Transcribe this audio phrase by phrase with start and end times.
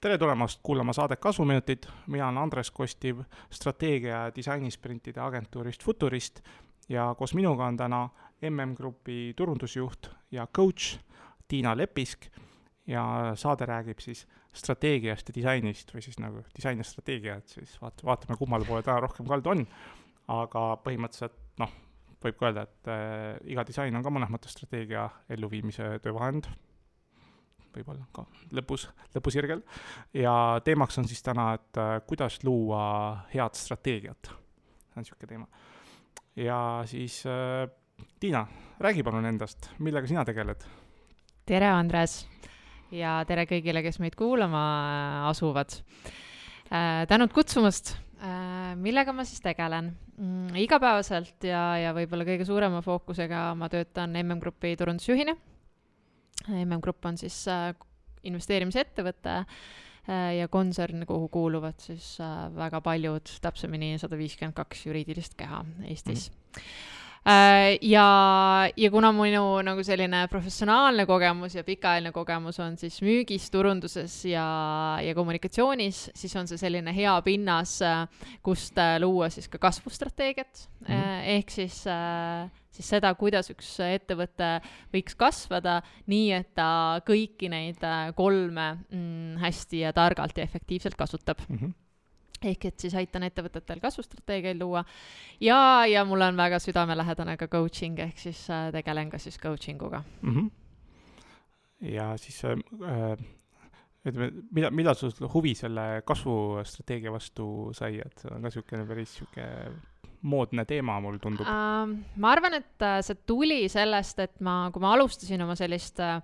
[0.00, 3.20] tere tulemast kuulama saadet Kasvuminutid, mina olen Andres Kostiv
[3.52, 6.40] strateegia ja disainisprintide agentuurist Futurist
[6.88, 8.08] ja koos minuga on täna
[8.50, 10.98] MM Grupi turundusjuht ja coach
[11.48, 12.26] Tiina Lepisk
[12.86, 17.76] ja saade räägib siis strateegiast ja disainist või siis nagu disain ja strateegia, et siis
[17.82, 19.66] vaat-, vaatame, kummale poole täna rohkem kaldu on.
[20.28, 21.72] aga põhimõtteliselt noh,
[22.24, 26.48] võib ka öelda, et äh, iga disain on ka mõnes mõttes strateegia elluviimise töövahend
[27.74, 28.24] võib-olla ka
[28.54, 29.62] lõpus, lõpusirgel.
[30.16, 30.34] ja
[30.64, 32.84] teemaks on siis täna, et äh, kuidas luua
[33.32, 34.30] head strateegiat.
[34.30, 35.48] see on niisugune teema.
[36.36, 36.58] ja
[36.90, 37.66] siis äh,
[38.20, 38.46] Tiina,
[38.82, 40.64] räägi palun endast, millega sina tegeled?
[41.46, 42.24] tere, Andres!
[42.94, 45.80] ja tere kõigile, kes meid kuulama äh, asuvad
[46.70, 47.04] äh,.
[47.10, 48.74] tänud kutsumast äh,.
[48.76, 50.54] millega ma siis tegelen mm,?
[50.64, 55.36] igapäevaselt ja, ja võib-olla kõige suurema fookusega ma töötan MM Grupi turundusjuhina
[56.48, 57.70] MM Grupp on siis äh,
[58.28, 65.38] investeerimisettevõte äh, ja kontsern, kuhu kuuluvad siis äh, väga paljud, täpsemini sada viiskümmend kaks juriidilist
[65.38, 66.60] keha Eestis mm.
[66.60, 68.06] -hmm ja,
[68.76, 74.44] ja kuna minu nagu selline professionaalne kogemus ja pikaajaline kogemus on siis müügis, turunduses ja,
[75.00, 77.78] ja kommunikatsioonis, siis on see selline hea pinnas,
[78.44, 80.92] kust luua siis ka kasvustrateegiat mm.
[80.92, 81.24] -hmm.
[81.38, 84.58] ehk siis äh, siis seda, kuidas üks ettevõte
[84.94, 85.78] võiks kasvada
[86.10, 91.56] nii, et ta kõiki neid äh, kolme mm, hästi ja targalt ja efektiivselt kasutab mm.
[91.56, 91.80] -hmm
[92.44, 94.84] ehk et siis aitan ettevõtetel kasvustrateegiaid luua
[95.40, 99.82] ja, ja mul on väga südamelähedane ka coaching ehk siis äh, tegelen ka siis coaching
[99.82, 100.34] uga mm.
[100.34, 100.50] -hmm.
[101.94, 103.16] ja siis äh,
[104.04, 109.18] ütleme, mida, mida sul huvi selle kasvustrateegia vastu sai, et see on ka niisugune päris
[109.20, 109.48] niisugune
[110.24, 111.90] moodne teema, mulle tundub uh,?
[112.16, 116.20] ma arvan, et äh, see tuli sellest, et ma, kui ma alustasin oma sellist äh,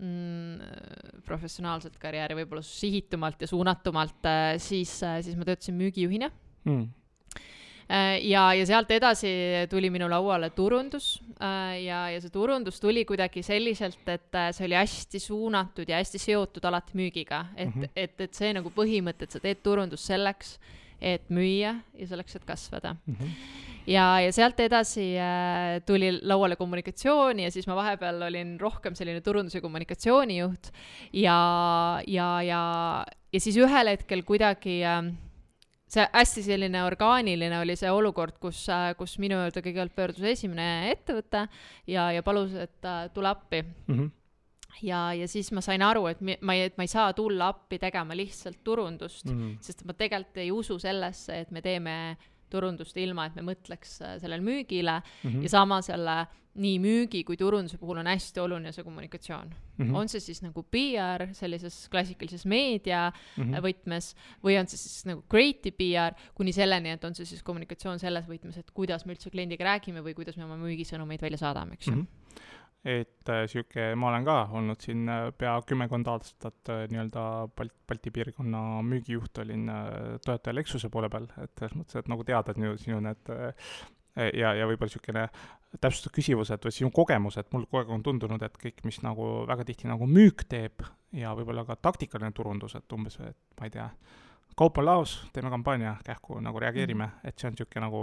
[0.00, 6.32] mm, professionaalset karjääri võib-olla sihitumalt ja suunatumalt, äh, siis, siis ma töötasin müügijuhina.
[6.68, 6.88] Mm
[8.22, 9.30] ja, ja sealt edasi
[9.70, 15.20] tuli minu lauale turundus ja, ja see turundus tuli kuidagi selliselt, et see oli hästi
[15.22, 17.96] suunatud ja hästi seotud alati müügiga, et mm, -hmm.
[17.96, 20.58] et, et see nagu põhimõte, et sa teed turundust selleks,
[21.00, 23.14] et müüa ja selleks, et kasvada mm.
[23.14, 23.30] -hmm.
[23.86, 29.20] ja, ja sealt edasi äh, tuli lauale kommunikatsioon ja siis ma vahepeal olin rohkem selline
[29.20, 30.70] turundus- ja kommunikatsioonijuht
[31.12, 32.62] ja, ja, ja,
[33.32, 35.12] ja siis ühel hetkel kuidagi äh,
[35.90, 40.90] see hästi selline orgaaniline oli see olukord, kus, äh, kus minu juurde kõigepealt pöördus esimene
[40.92, 41.48] ettevõte
[41.86, 43.98] ja, ja palus, et äh, tule appi mm.
[43.98, 44.16] -hmm
[44.82, 47.78] ja, ja siis ma sain aru, et ma ei, et ma ei saa tulla appi
[47.82, 49.56] tegema lihtsalt turundust mm, -hmm.
[49.60, 52.16] sest ma tegelikult ei usu sellesse, et me teeme
[52.50, 55.42] turundust ilma, et me mõtleks äh, sellele müügile mm -hmm.
[55.42, 56.26] ja sama selle
[56.60, 59.84] nii müügi kui turunduse puhul on hästi oluline see kommunikatsioon mm.
[59.84, 59.96] -hmm.
[59.96, 63.62] on see siis nagu PR sellises klassikalises meedia mm -hmm.
[63.62, 64.14] võtmes
[64.44, 68.26] või on see siis nagu creative PR kuni selleni, et on see siis kommunikatsioon selles
[68.26, 71.86] võtmes, et kuidas me üldse kliendiga räägime või kuidas me oma müügisõnumeid välja saadame, eks
[71.86, 72.00] ju mm.
[72.00, 72.19] -hmm
[72.84, 77.22] et äh, sihuke, ma olen ka olnud siin äh, pea kümmekond aastat äh, nii-öelda
[77.56, 79.66] Balt-, Balti piirkonna müügijuht olin
[80.24, 83.32] Toyota Lexuse poole peal, et selles mõttes, et nagu teada sinu, sinu need
[84.16, 85.26] ja, ja võib-olla niisugune
[85.80, 89.02] täpsustav küsimus, et või sinu kogemus, et mul kogu aeg on tundunud, et kõik, mis
[89.04, 90.82] nagu väga tihti nagu müük teeb
[91.16, 93.86] ja võib-olla ka taktikaline turundus, et umbes, et ma ei tea,
[94.56, 97.28] kaup on laos, teeme kampaania, kähku nagu reageerime mm, -hmm.
[97.28, 98.02] et see on niisugune nagu,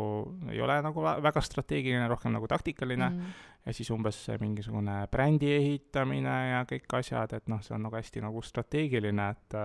[0.51, 3.63] ei ole nagu väga strateegiline, rohkem nagu taktikaline mm, -hmm.
[3.65, 8.21] ja siis umbes mingisugune brändi ehitamine ja kõik asjad, et noh, see on nagu hästi
[8.21, 9.57] nagu strateegiline, et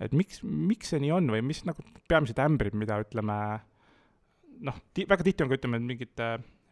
[0.00, 3.60] et miks, miks see nii on või mis nagu peamised ämbrid, mida ütleme,
[4.60, 4.76] noh,
[5.08, 6.14] väga tihti on ka, ütleme, mingid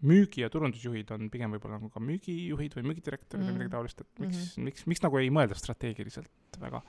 [0.06, 3.52] müügi- ja turundusjuhid on pigem võib-olla nagu ka müügijuhid või müügidirektorid mm -hmm.
[3.52, 4.64] või midagi taolist, et miks mm, -hmm.
[4.64, 6.82] miks, miks nagu ei mõelda strateegiliselt väga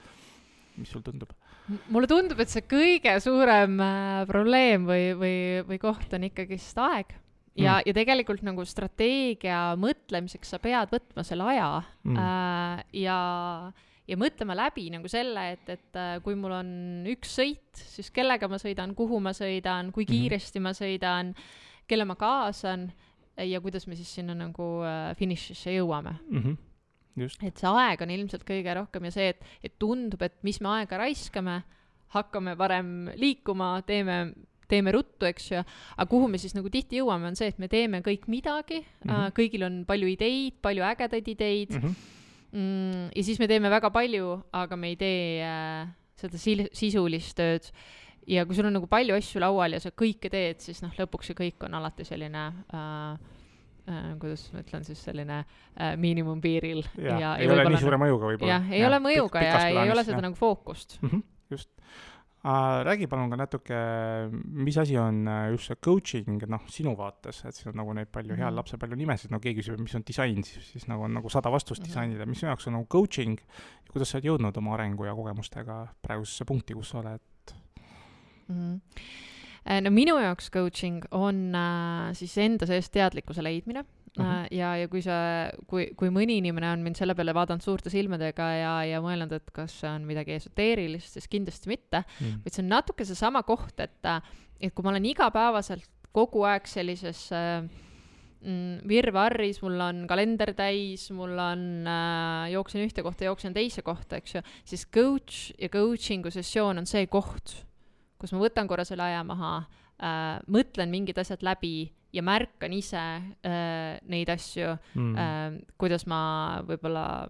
[0.77, 1.33] mis sul tundub?
[1.91, 7.15] mulle tundub, et see kõige suurem äh, probleem või, või, või koht on ikkagist aeg
[7.57, 11.69] ja mm., ja tegelikult nagu strateegia mõtlemiseks sa pead võtma selle aja
[12.05, 12.19] mm.
[12.21, 13.17] äh, ja,
[14.07, 16.69] ja mõtlema läbi nagu selle, et, et äh, kui mul on
[17.11, 20.13] üks sõit, siis kellega ma sõidan, kuhu ma sõidan, kui mhm.
[20.13, 20.69] kiiresti mm.
[20.69, 21.33] ma sõidan,
[21.87, 22.89] kelle ma kaasan
[23.37, 26.39] ja kuidas me siis sinna nagu äh, finišisse jõuame mm.
[26.39, 26.63] -hmm
[27.17, 30.69] et see aeg on ilmselt kõige rohkem ja see, et, et tundub, et mis me
[30.75, 31.61] aega raiskame,
[32.15, 34.19] hakkame parem liikuma, teeme,
[34.69, 35.63] teeme ruttu, eks ju,
[35.95, 39.09] aga kuhu me siis nagu tihti jõuame, on see, et me teeme kõik midagi mm,
[39.09, 39.35] -hmm.
[39.37, 41.95] kõigil on palju ideid, palju ägedaid ideid mm, -hmm.
[42.51, 47.35] mm, ja siis me teeme väga palju, aga me ei tee äh, seda sil-, sisulist
[47.37, 47.71] tööd
[48.27, 51.31] ja kui sul on nagu palju asju laual ja sa kõike teed, siis noh, lõpuks
[51.31, 53.36] see kõik on alati selline äh,
[53.87, 58.31] äh,, kuidas ma ütlen siis, selline äh, miinimumpiiril ja, ja ei ole nii suure mõjuga
[58.31, 58.53] võib-olla.
[58.57, 60.27] jah, ei ja, ole mõjuga ja ei ole seda ja.
[60.29, 61.09] nagu fookust mm.
[61.09, 61.25] -hmm,
[61.55, 61.71] just
[62.43, 62.81] uh,.
[62.87, 63.79] räägi palun ka natuke,
[64.67, 68.11] mis asi on äh, just see coaching, noh, sinu vaates, et siin on nagu neid
[68.11, 70.87] palju mm -hmm., heal lapsel palju nimesid, no keegi küsib, mis on disain, siis, siis
[70.87, 71.93] nagu on nagu sada vastust mm -hmm.
[71.93, 75.15] disainile, mis sinu jaoks on nagu coaching ja kuidas sa oled jõudnud oma arengu ja
[75.15, 77.55] kogemustega praegusesse punkti, kus sa oled
[78.47, 78.55] mm?
[78.55, 79.35] -hmm
[79.83, 84.23] no minu jaoks coaching on äh, siis enda sees teadlikkuse leidmine mm.
[84.23, 84.47] -hmm.
[84.51, 88.47] ja, ja kui see, kui, kui mõni inimene on mind selle peale vaadanud suurte silmadega
[88.57, 92.25] ja, ja mõelnud, et kas see on midagi esoteerilist, siis kindlasti mitte mm.
[92.25, 92.39] -hmm.
[92.45, 94.13] vaid see on natuke seesama koht, et,
[94.59, 97.61] et kui ma olen igapäevaselt kogu aeg sellises äh,
[98.41, 104.21] mm, virvarris, mul on kalender täis, mul on äh,, jooksen ühte kohta, jooksen teise kohta,
[104.21, 107.66] eks ju, siis coach ja coaching'u sessioon on see koht,
[108.19, 113.01] kus ma võtan korra selle aja maha äh,, mõtlen mingid asjad läbi ja märkan ise
[113.01, 116.21] äh, neid asju mm., äh, kuidas ma
[116.67, 117.27] võib-olla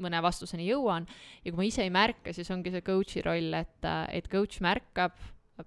[0.00, 1.06] mõne vastuseni jõuan
[1.44, 5.16] ja kui ma ise ei märka, siis ongi see coach'i roll, et, et coach märkab,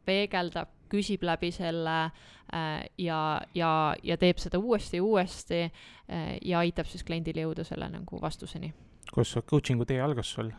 [0.08, 3.20] peegeldab, küsib läbi selle äh, ja,
[3.58, 3.72] ja,
[4.04, 8.74] ja teeb seda uuesti ja uuesti äh, ja aitab siis kliendil jõuda selle nagu vastuseni.
[9.14, 10.52] kus coaching'u tee algas sul?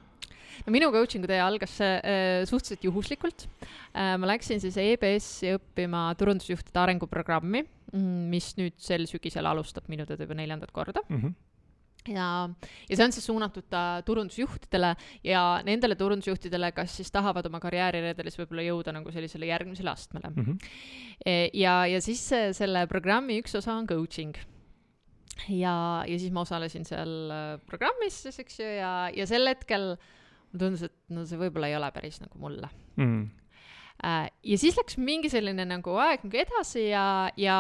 [0.65, 3.47] No minu coaching'u tee algas äh, suhteliselt juhuslikult
[3.95, 4.15] äh,.
[4.21, 10.27] ma läksin siis EBS-i õppima turundusjuhtide arenguprogrammi, mm, mis nüüd sel sügisel alustab minu teada
[10.27, 11.19] juba neljandat korda mm.
[11.21, 11.35] -hmm
[12.09, 12.49] ja,
[12.89, 14.91] ja see on siis suunatud turundusjuhtidele
[15.25, 20.45] ja nendele turundusjuhtidele, kes siis tahavad oma karjääriredelis võib-olla jõuda nagu sellisele järgmisele astmele mm.
[20.45, 20.59] -hmm.
[21.55, 22.21] Ja, ja siis
[22.53, 24.37] selle programmi üks osa on coaching
[25.49, 29.95] ja, ja siis ma osalesin seal äh, programmis siis, eks ju, ja, ja sel hetkel
[29.95, 30.13] äh,
[30.55, 33.25] mulle tundus, et no see võib-olla ei ole päris nagu mulle mm.
[34.03, 37.59] Uh, ja siis läks mingi selline nagu aeg nagu edasi ja, ja,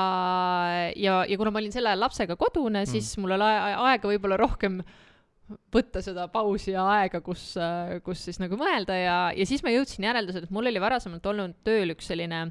[0.98, 4.40] ja, ja kuna ma olin sel ajal lapsega kodune mm., siis mul oli aega võib-olla
[4.42, 4.80] rohkem
[5.72, 7.52] võtta seda pausi ja aega, kus,
[8.02, 11.58] kus siis nagu mõelda ja, ja siis ma jõudsin järeldusele, et mul oli varasemalt olnud
[11.64, 12.48] tööl üks selline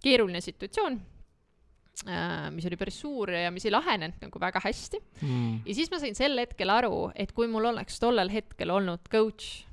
[0.00, 5.58] keeruline situatsioon uh,, mis oli päris suur ja mis ei lahenenud nagu väga hästi mm..
[5.68, 9.66] ja siis ma sain sel hetkel aru, et kui mul oleks tollel hetkel olnud coach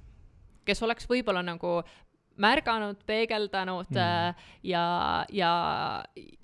[0.67, 1.79] kes oleks võib-olla nagu
[2.41, 3.97] märganud, peegeldanud mm.
[3.97, 4.83] Äh, ja,
[5.33, 5.51] ja,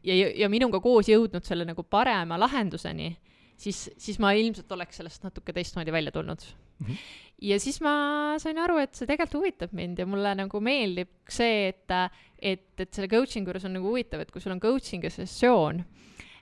[0.03, 3.11] ja, ja minuga koos jõudnud selle nagu parema lahenduseni,
[3.59, 6.87] siis, siis ma ilmselt oleks sellest natuke teistmoodi välja tulnud mm.
[6.87, 6.97] -hmm.
[7.49, 7.93] ja siis ma
[8.41, 11.97] sain aru, et see tegelikult huvitab mind ja mulle nagu meeldib see, et,
[12.39, 15.85] et, et selle coaching'u juures on nagu huvitav, et kui sul on coaching'i sessioon,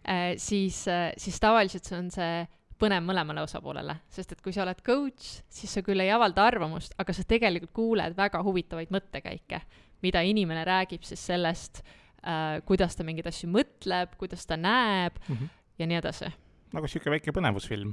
[0.07, 0.85] äh, siis,
[1.17, 2.47] siis tavaliselt see on see
[2.81, 6.95] põnev mõlemale osapoolele, sest et kui sa oled coach, siis sa küll ei avalda arvamust,
[7.01, 9.61] aga sa tegelikult kuuled väga huvitavaid mõttekäike,
[10.01, 15.35] mida inimene räägib siis sellest äh,, kuidas ta mingeid asju mõtleb, kuidas ta näeb mm
[15.35, 15.59] -hmm.
[15.79, 16.31] ja nii edasi
[16.71, 17.91] nagu sihuke väike põnevusfilm.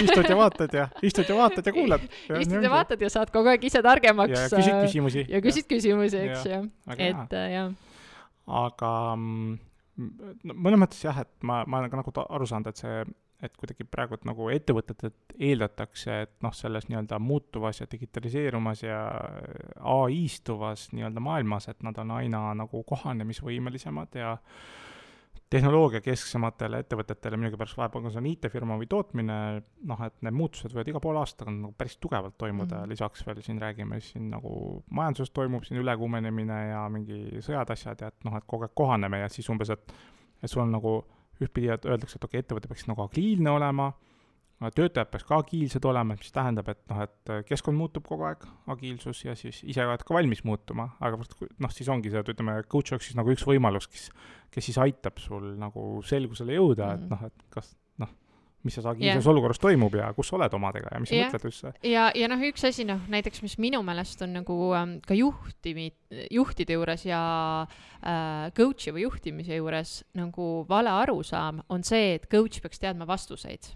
[0.00, 2.06] istud ja vaatad ja, istud ja vaatad ja kuulad.
[2.40, 4.38] istud ja vaatad ja saad kogu aeg ise targemaks.
[4.38, 5.26] ja küsid äh, küsimusi.
[5.28, 6.62] ja küsid küsimusi, eks ju.
[6.96, 7.72] et äh, jah.
[8.62, 9.58] aga mm,
[10.48, 13.04] no mõnes mõttes jah, et ma, ma olen ka nagu aru saanud, et see
[13.42, 19.00] et kuidagi praegu nagu ettevõtetelt eeldatakse, et noh, selles nii-öelda muutuvas ja digitaliseerumas ja
[19.96, 24.36] ai-stuvas nii-öelda maailmas, et nad on aina nagu kohanemisvõimelisemad ja
[25.50, 29.36] tehnoloogiakesksematele ettevõtetele millegipärast vahepeal, see on IT-firma või tootmine,
[29.86, 32.90] noh, et need muutused võivad iga poole aastaga nagu päris tugevalt toimuda mm.
[32.90, 38.10] lisaks veel siin räägime siin nagu majanduses toimub siin ülekuumenemine ja mingi sõjad, asjad ja
[38.10, 39.94] et noh, et kogu aeg kohaneme ja siis umbes, et
[40.42, 40.98] et sul on nagu
[41.42, 43.90] ühtpidi öeldakse, et okei okay,, ettevõte peaks nagu agiilne olema,
[44.76, 49.24] töötajad peaks ka agiilsed olema, mis tähendab, et noh, et keskkond muutub kogu aeg, agiilsus,
[49.26, 52.96] ja siis ise oled ka valmis muutuma, aga noh, siis ongi see, et ütleme, coach
[52.96, 54.08] oleks siis nagu üks võimalus, kes,
[54.54, 57.04] kes siis aitab sul nagu selgusele jõuda mm, -hmm.
[57.04, 57.74] et noh, et kas
[58.66, 61.30] mis selles agiilses olukorras toimub ja kus sa oled omadega ja mis yeah.
[61.30, 61.72] sa mõtled üldse.
[61.86, 65.88] ja, ja noh, üks asi noh, näiteks mis minu meelest on nagu ähm, ka juhtimi,
[66.34, 67.22] juhtide juures ja
[67.64, 73.72] äh, coach'i või juhtimise juures nagu vale arusaam, on see, et coach peaks teadma vastuseid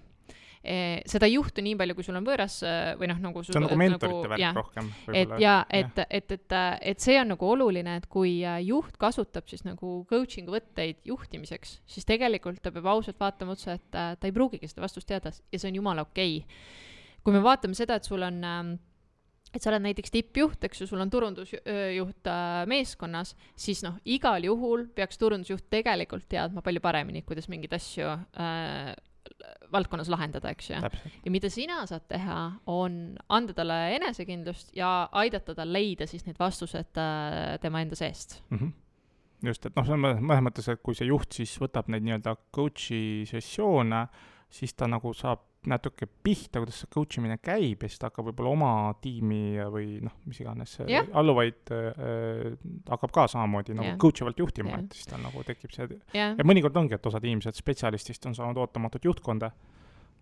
[0.60, 3.64] seda ei juhtu nii palju, kui sul on võõras eh, või noh, nagu see on
[3.64, 6.56] nagu mentorite nagu, värk jah, rohkem et ja et, et, et,
[6.92, 11.78] et see on nagu oluline, et kui äh, juht kasutab siis nagu coaching'u võtteid juhtimiseks,
[11.88, 15.56] siis tegelikult ta peab ausalt vaatama otsa, et ta ei pruugigi seda vastust teada ja
[15.56, 16.62] see on jumala okei okay.
[17.24, 18.62] kui me vaatame seda, et sul on äh,
[19.50, 22.28] et sa oled näiteks tippjuht, eks ju, sul on turundusjuht
[22.70, 28.92] meeskonnas, siis noh, igal juhul peaks turundusjuht tegelikult teadma palju paremini, kuidas mingeid asju äh,
[29.72, 30.80] valdkonnas lahendada, eks ju.
[31.24, 32.38] ja mida sina saad teha,
[32.70, 38.40] on anda talle enesekindlust ja aidata tal leida siis need vastused äh, tema enda seest
[38.50, 38.58] mm.
[38.58, 38.78] -hmm
[39.44, 44.02] just, et noh, mõnes mõttes, et kui see juht siis võtab neid nii-öelda coach'i sessioone,
[44.50, 48.30] siis ta nagu saab natuke pihta, kuidas see coach imine käib ja siis ta hakkab
[48.30, 48.70] võib-olla oma
[49.04, 51.08] tiimi või noh, mis iganes yeah.
[51.20, 52.54] alluvaid äh,
[52.88, 53.98] hakkab ka samamoodi nagu yeah.
[54.00, 56.32] coach ivalt juhtima yeah., et siis tal nagu tekib see yeah.
[56.32, 59.52] ja mõnikord ongi, et osad inimesed spetsialistist on saanud ootamatut juhtkonda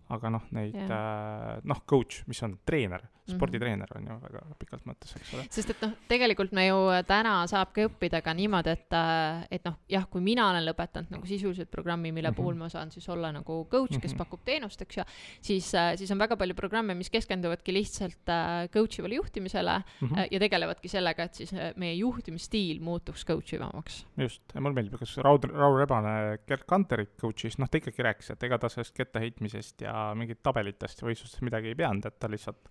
[0.09, 0.89] aga noh, neid yeah.
[0.89, 3.35] äh, noh, coach, mis on treener, mhm.
[3.35, 5.43] sporditreener on ju väga pikalt mõttes, eks ole.
[5.53, 9.77] sest et noh, tegelikult me ju täna saabki õppida ka niimoodi, et, äh, et noh,
[9.91, 12.41] jah, kui mina olen lõpetanud nagu sisuliselt programmi, mille mm -hmm.
[12.41, 14.17] puhul ma saan siis olla nagu coach, kes mm -hmm.
[14.23, 15.03] pakub teenust, eks ju,
[15.41, 20.07] siis äh,, siis on väga palju programme, mis keskenduvadki lihtsalt äh, coach ivale juhtimisele mm
[20.07, 20.19] -hmm.
[20.19, 24.07] äh, ja tegelevadki sellega, et siis äh, meie juhtimisstiil muutuks coach ivamaks.
[24.17, 28.43] just, mulle meeldib, kas Raud, Raul Rebane Gerd Kanterit coach'is, noh, ta ikkagi rääkis, et
[28.43, 32.69] ega ta sellest kettaheitmisest ja mingit tabelitest ja võistlustest midagi ei pidanud, et ta lihtsalt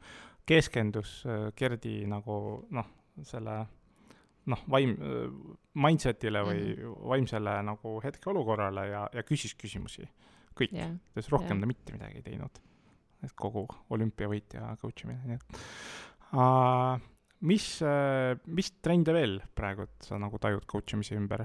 [0.48, 2.38] keskendus äh, Gerdi nagu
[2.74, 2.94] noh,
[3.26, 3.58] selle
[4.48, 4.94] noh, vaim,
[5.76, 7.02] mindset'ile või mm -hmm.
[7.10, 10.08] vaimsele nagu hetkeolukorrale ja, ja küsis küsimusi.
[10.58, 11.60] kõik yeah., sest rohkem yeah.
[11.60, 12.58] ta mitte midagi ei teinud.
[13.22, 15.60] et kogu olümpiavõitja coach imine, nii et
[16.32, 16.98] uh,
[17.40, 21.44] mis uh,, mis trende veel praegu, sa nagu tajud coach imise ümber?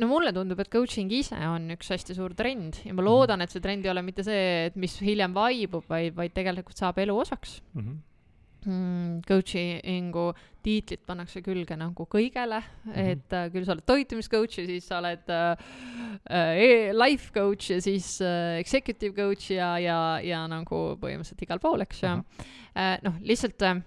[0.00, 3.06] No mulle tundub, et coaching ise on üks hästi suur trend ja ma mhm.
[3.08, 6.76] loodan, et see trend ei ole mitte see, et mis hiljem vaibub, vaid, vaid tegelikult
[6.76, 7.80] saab elu osaks mm.
[7.80, 8.04] -hmm
[8.66, 10.26] mm, coaching'u
[10.66, 13.10] tiitlit pannakse külge nagu kõigele mm, -hmm.
[13.12, 15.66] et uh, küll sa oled toitumiscoach ja siis sa oled uh,
[16.26, 21.86] uh, life coach ja siis uh, executive coach ja, ja, ja nagu põhimõtteliselt igal pool,
[21.86, 22.46] eks ju uh -huh..
[22.76, 23.78] Uh, noh, lihtsalt uh,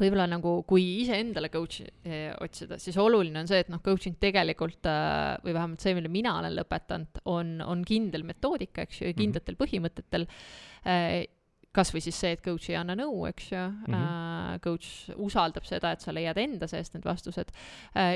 [0.00, 4.88] võib-olla nagu, kui iseendale coach'i eh, otsida, siis oluline on see, et noh, coaching tegelikult
[4.90, 9.12] äh, või vähemalt see, mille mina olen lõpetanud, on, on kindel metoodika, eks ju, ja
[9.12, 9.20] mhm.
[9.20, 9.66] kindlatel mm -hmm.
[9.66, 10.28] põhimõtetel
[10.86, 11.22] äh,
[11.72, 14.60] kas või siis see, et coach ei anna nõu, eks ju mm, -hmm.
[14.64, 17.48] coach usaldab seda, et sa leiad enda seest need vastused.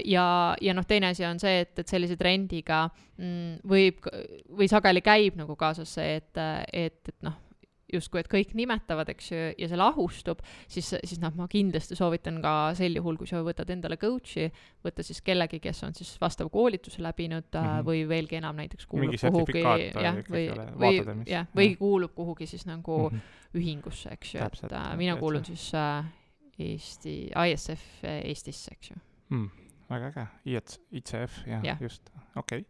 [0.04, 0.26] ja,
[0.60, 2.84] ja noh, teine asi on see, et, et sellise trendiga
[3.16, 4.04] mm, võib,
[4.60, 6.42] või sageli käib nagu kaasas see, et,
[6.72, 7.40] et, et noh,
[7.92, 12.40] justkui, et kõik nimetavad, eks ju, ja see lahustub, siis, siis noh, ma kindlasti soovitan
[12.42, 14.48] ka sel juhul, kui sa võtad endale coach'i,
[14.84, 17.86] võtta siis kellegi, kes on siis vastava koolituse läbinud mm -hmm.
[17.86, 20.46] või veelgi enam näiteks kuulub Mingi kuhugi, jah, või,
[20.82, 20.94] või
[21.26, 21.76] jah, või ja.
[21.78, 23.60] kuulub kuhugi siis nagu mm -hmm.
[23.60, 26.04] ühingusse, eks ju, et äh, mina kuulun siis äh,
[26.58, 28.96] Eesti, ISF Eestisse, eks ju
[29.28, 29.50] mm,.
[29.90, 32.64] väga äge, IETS, ICF, jah ja., just, okei okay.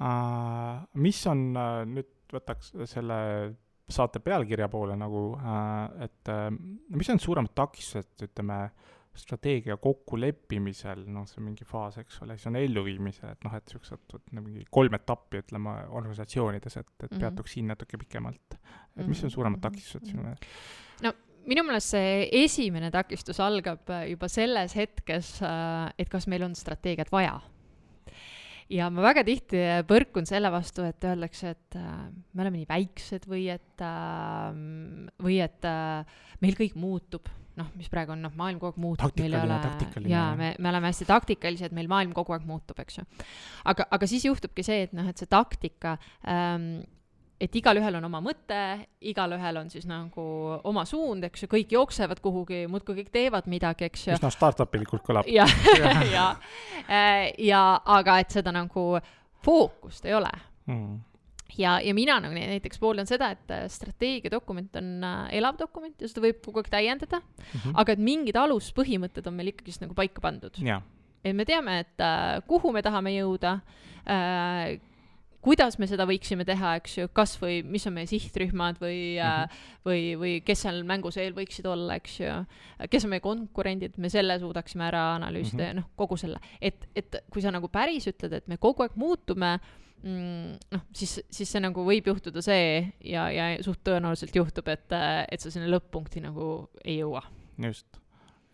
[0.00, 0.86] uh,.
[0.94, 3.54] mis on uh, nüüd, võtaks selle
[3.88, 6.50] saate pealkirja poole nagu, äh, et äh,
[6.96, 8.66] mis on suuremad takistused, ütleme,
[9.16, 13.64] strateegia kokkuleppimisel, noh, see on mingi faas, eks ole, siis on elluviimisel, et noh, et
[13.70, 17.22] niisugused mingi kolm etappi, ütleme, organisatsioonides, et, et mm -hmm.
[17.24, 18.58] peatuks siin natuke pikemalt.
[18.96, 20.44] et mis on suuremad takistused sinu meelest?
[21.02, 21.12] no
[21.46, 27.12] minu meelest see esimene takistus algab juba selles hetkes, äh, et kas meil on strateegiat
[27.12, 27.40] vaja
[28.72, 33.26] ja ma väga tihti põrkun selle vastu, et öeldakse, et äh, me oleme nii väiksed
[33.30, 34.60] või et äh,,
[35.22, 39.14] või et äh, meil kõik muutub noh, mis praegu on, noh, maailm kogu aeg muutub,
[39.16, 42.98] meil ei ole, jaa, me, me oleme hästi taktikalised, meil maailm kogu aeg muutub, eks
[43.00, 43.06] ju.
[43.72, 45.96] aga, aga siis juhtubki see, et noh, et see taktika
[46.28, 46.84] ähm,
[47.40, 48.60] et igalühel on oma mõte,
[49.04, 50.24] igalühel on siis nagu
[50.66, 54.14] oma suund, eks ju, kõik jooksevad kuhugi, muudkui kõik teevad midagi, eks ju.
[54.16, 55.28] üsna startupilikult kõlab.
[55.28, 55.44] ja,
[56.16, 56.30] ja,
[56.86, 57.66] äh, ja
[57.98, 58.88] aga et seda nagu
[59.44, 60.32] fookust ei ole
[60.70, 60.96] mm.
[61.60, 66.08] ja, ja mina nagu näiteks pooldan seda, et äh, strateegiadokument on äh, elav dokument ja
[66.08, 67.78] seda võib kogu aeg täiendada mm, -hmm.
[67.84, 70.56] aga et mingid aluspõhimõtted on meil ikkagist nagu paika pandud.
[70.56, 72.08] et me teame, et
[72.48, 73.58] kuhu me tahame jõuda
[74.08, 74.78] äh,,
[75.46, 79.22] kuidas me seda võiksime teha, eks ju, kas või mis on meie sihtrühmad või mm,
[79.22, 79.64] -hmm.
[79.86, 82.36] või, või kes seal mängus veel võiksid olla, eks ju,
[82.90, 85.74] kes on meie konkurendid, me selle suudaksime ära analüüsida mm -hmm.
[85.76, 88.96] ja noh, kogu selle, et, et kui sa nagu päris ütled, et me kogu aeg
[88.98, 89.58] muutume
[90.02, 94.90] mm, noh, siis, siis see nagu võib juhtuda see ja, ja suht tõenäoliselt juhtub, et,
[95.30, 97.22] et sa sinna lõpp-punkti nagu ei jõua.
[97.62, 98.05] just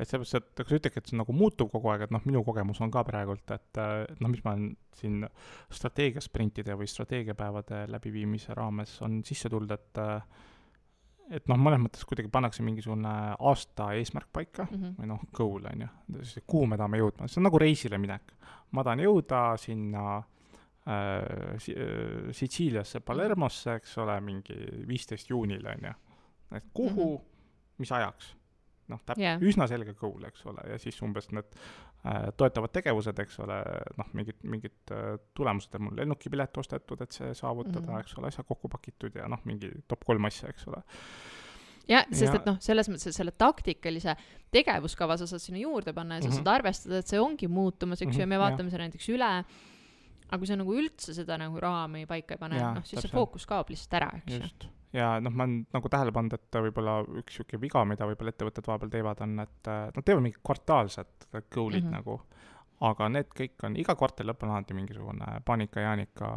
[0.02, 2.42] et sellepärast, et kui sa ütledki, et see nagu muutub kogu aeg, et noh, minu
[2.46, 3.82] kogemus on ka praegult, et
[4.18, 5.22] noh, mis ma olen siin
[5.72, 10.02] strateegiasprintide või strateegiapäevade läbiviimise raames on sisse tulnud, et
[11.32, 14.94] et noh, mõnes mõttes kuidagi pannakse mingisugune aasta eesmärk paika mm -hmm.
[14.98, 18.34] või noh, goal on ju, kuhu me tahame jõudma, see on nagu reisile minek.
[18.72, 24.56] ma tahan jõuda sinna äh, si-, äh, Sitsiiliasse, Palermosse, eks ole, mingi
[24.88, 25.94] viisteist juunil, on ju.
[26.56, 27.78] et kuhu mm, -hmm.
[27.78, 28.36] mis ajaks
[28.92, 33.18] noh, täp- yeah., üsna selge goal, eks ole, ja siis umbes need äh, toetavad tegevused,
[33.24, 33.58] eks ole,
[33.98, 38.06] noh, mingid, mingid äh, tulemused, et mul lennukipilet ostetud, et see saavutada mm, -hmm.
[38.06, 40.82] eks ole, asjad kokku pakitud ja noh, mingi top kolm asja, eks ole.
[41.88, 42.38] jah, sest ja...
[42.40, 44.16] et noh, selles mõttes, et selle taktikalise
[44.54, 46.44] tegevuskava sa saad sinna juurde panna ja sa mm -hmm.
[46.44, 49.08] saad arvestada, et see ongi muutumas, eks ju mm -hmm., ja me vaatame selle näiteks
[49.08, 49.32] üle
[50.32, 53.46] aga kui sa nagu üldse seda nagu raami paika ei pane, noh, siis see fookus
[53.46, 57.38] kaob lihtsalt ära, eks ju ja noh, ma olen nagu tähele pannud, et võib-olla üks
[57.38, 61.88] niisugune viga, mida võib-olla ettevõtted vahepeal teevad, on, et nad teevad mingid kvartaalsed goal'id mm
[61.88, 61.96] -hmm.
[61.96, 62.20] nagu,
[62.88, 66.32] aga need kõik on, iga kvartali lõpp on alati mingisugune paanika-jaanika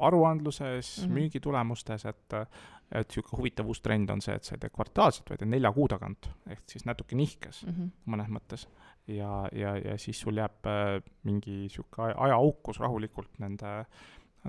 [0.00, 1.14] aruandluses mm, -hmm.
[1.14, 2.34] müügitulemustes, et
[2.92, 5.88] et niisugune huvitav uus trend on see, et sa ei tee kvartaalselt, vaid nelja kuu
[5.88, 7.90] tagant, ehk siis natuke nihkes mm -hmm.
[8.06, 8.68] mõnes mõttes.
[9.06, 13.86] ja, ja, ja siis sul jääb äh, mingi niisugune ajaauk, kus rahulikult nende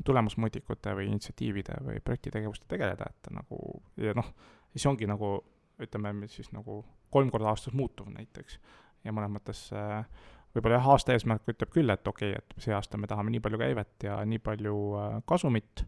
[0.06, 3.60] tulemusmõõdikute või initsiatiivide või projektitegevuste tegeleda, et nagu
[4.00, 4.34] ja noh,
[4.74, 5.38] siis ongi nagu
[5.80, 8.60] ütleme siis nagu kolm korda aastas muutuv näiteks.
[9.04, 10.06] ja mõnes mõttes äh,
[10.54, 13.44] võib-olla jah, aasta eesmärk ütleb küll, et okei okay,, et see aasta me tahame nii
[13.44, 15.86] palju käivet ja nii palju äh, kasumit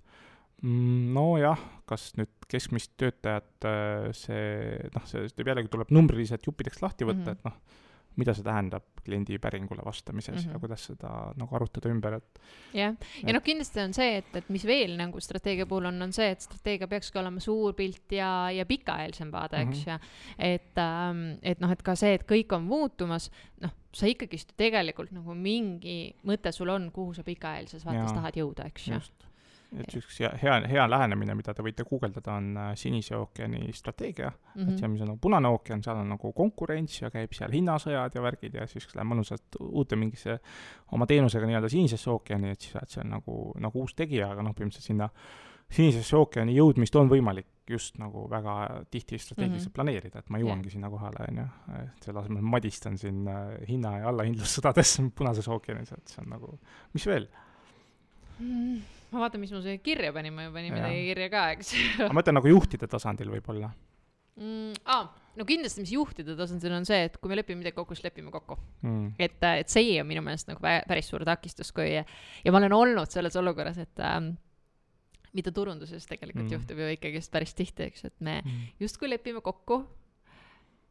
[0.62, 1.58] Mm, nojah,
[1.90, 7.40] kas nüüd keskmist töötajat äh, see, noh, see jällegi tuleb numbriliselt juppideks lahti võtta mm,
[7.40, 7.40] -hmm.
[7.40, 7.80] et noh,
[8.20, 10.48] mida see tähendab kliendi päringule vastamises mm -hmm.
[10.48, 10.60] ja mhm.
[10.60, 12.40] kuidas seda nagu arutada ümber, et
[12.74, 16.14] jah, ja noh, kindlasti on see, et, et mis veel nagu strateegia puhul on, on
[16.14, 19.74] see, et strateegia peakski olema suur pilt ja, ja pikaajalisem vaade mm, -hmm.
[19.74, 20.00] eks ju.
[20.38, 25.12] et ähm,, et noh, et ka see, et kõik on muutumas, noh, sa ikkagist tegelikult
[25.12, 29.02] nagu mingi mõte sul on, kuhu sa pikaajalises vaates ja, tahad jõuda, eks ju
[29.80, 34.62] et üks hea, hea lähenemine, mida te võite guugeldada, on äh, Sinise ookeani strateegia mm,
[34.62, 34.72] -hmm.
[34.72, 38.16] et see, mis on nagu Punane ookean, seal on nagu konkurents ja käib seal hinnasõjad
[38.16, 40.40] ja värgid ja siis läheb mõnusalt uute mingisse
[40.92, 44.56] oma teenusega nii-öelda Sinisesse ookeani, et siis oled seal nagu, nagu uus tegija, aga noh,
[44.58, 45.10] põhimõtteliselt sinna
[45.72, 49.76] Sinisesse ookeani jõudmist on võimalik just nagu väga tihti strateegiliselt mm -hmm.
[49.76, 50.74] planeerida, et ma jõuangi yeah.
[50.74, 51.46] sinna kohale, on ju,
[51.80, 56.58] et selle asemel madistan siin äh, hinna- ja allahindlussõdades Punases ookeanis, et see on nagu,
[56.94, 57.30] mis veel
[58.40, 58.82] mm.?
[59.12, 62.14] Ma vaatan, mis ma siia kirja panin, ma ju panin midagi kirja ka, eks ma
[62.20, 63.72] mõtlen nagu juhtide tasandil võib-olla
[64.40, 64.84] mm,.
[64.92, 65.02] aa,
[65.40, 68.32] no kindlasti, mis juhtide tasandil on see, et kui me lepime midagi kokku, siis lepime
[68.34, 69.16] kokku mm..
[69.22, 72.06] et, et see on minu meelest nagu päris suur takistus, kui ja
[72.54, 74.34] ma olen olnud selles olukorras, et ähm,
[75.38, 76.54] mida turunduses tegelikult mm.
[76.58, 78.64] juhtub ju ikkagist päris tihti, eks, et me mm.
[78.84, 79.82] justkui lepime kokku,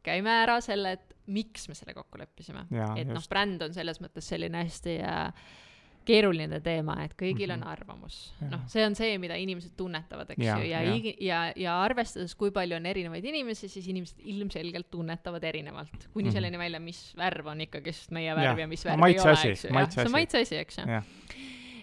[0.05, 2.65] käime ära selle, et miks me selle kokku leppisime.
[2.97, 5.51] et noh, bränd on selles mõttes selline hästi äh,
[6.05, 7.69] keeruline teema, et kõigil on mhm.
[7.69, 8.17] arvamus.
[8.49, 12.33] noh, see on see, mida inimesed tunnetavad, eks ja, ju, ja, ja, ja, ja arvestades,
[12.39, 16.09] kui palju on erinevaid inimesi, siis inimesed ilmselgelt tunnetavad erinevalt.
[16.11, 16.33] kuni mm -hmm.
[16.33, 19.31] selleni välja, mis värv on ikkagist meie värv ja, ja mis värv no, ei ole,
[19.31, 19.69] eks ju.
[19.95, 20.85] see on maitse asi, eks ju.
[20.87, 21.03] ja,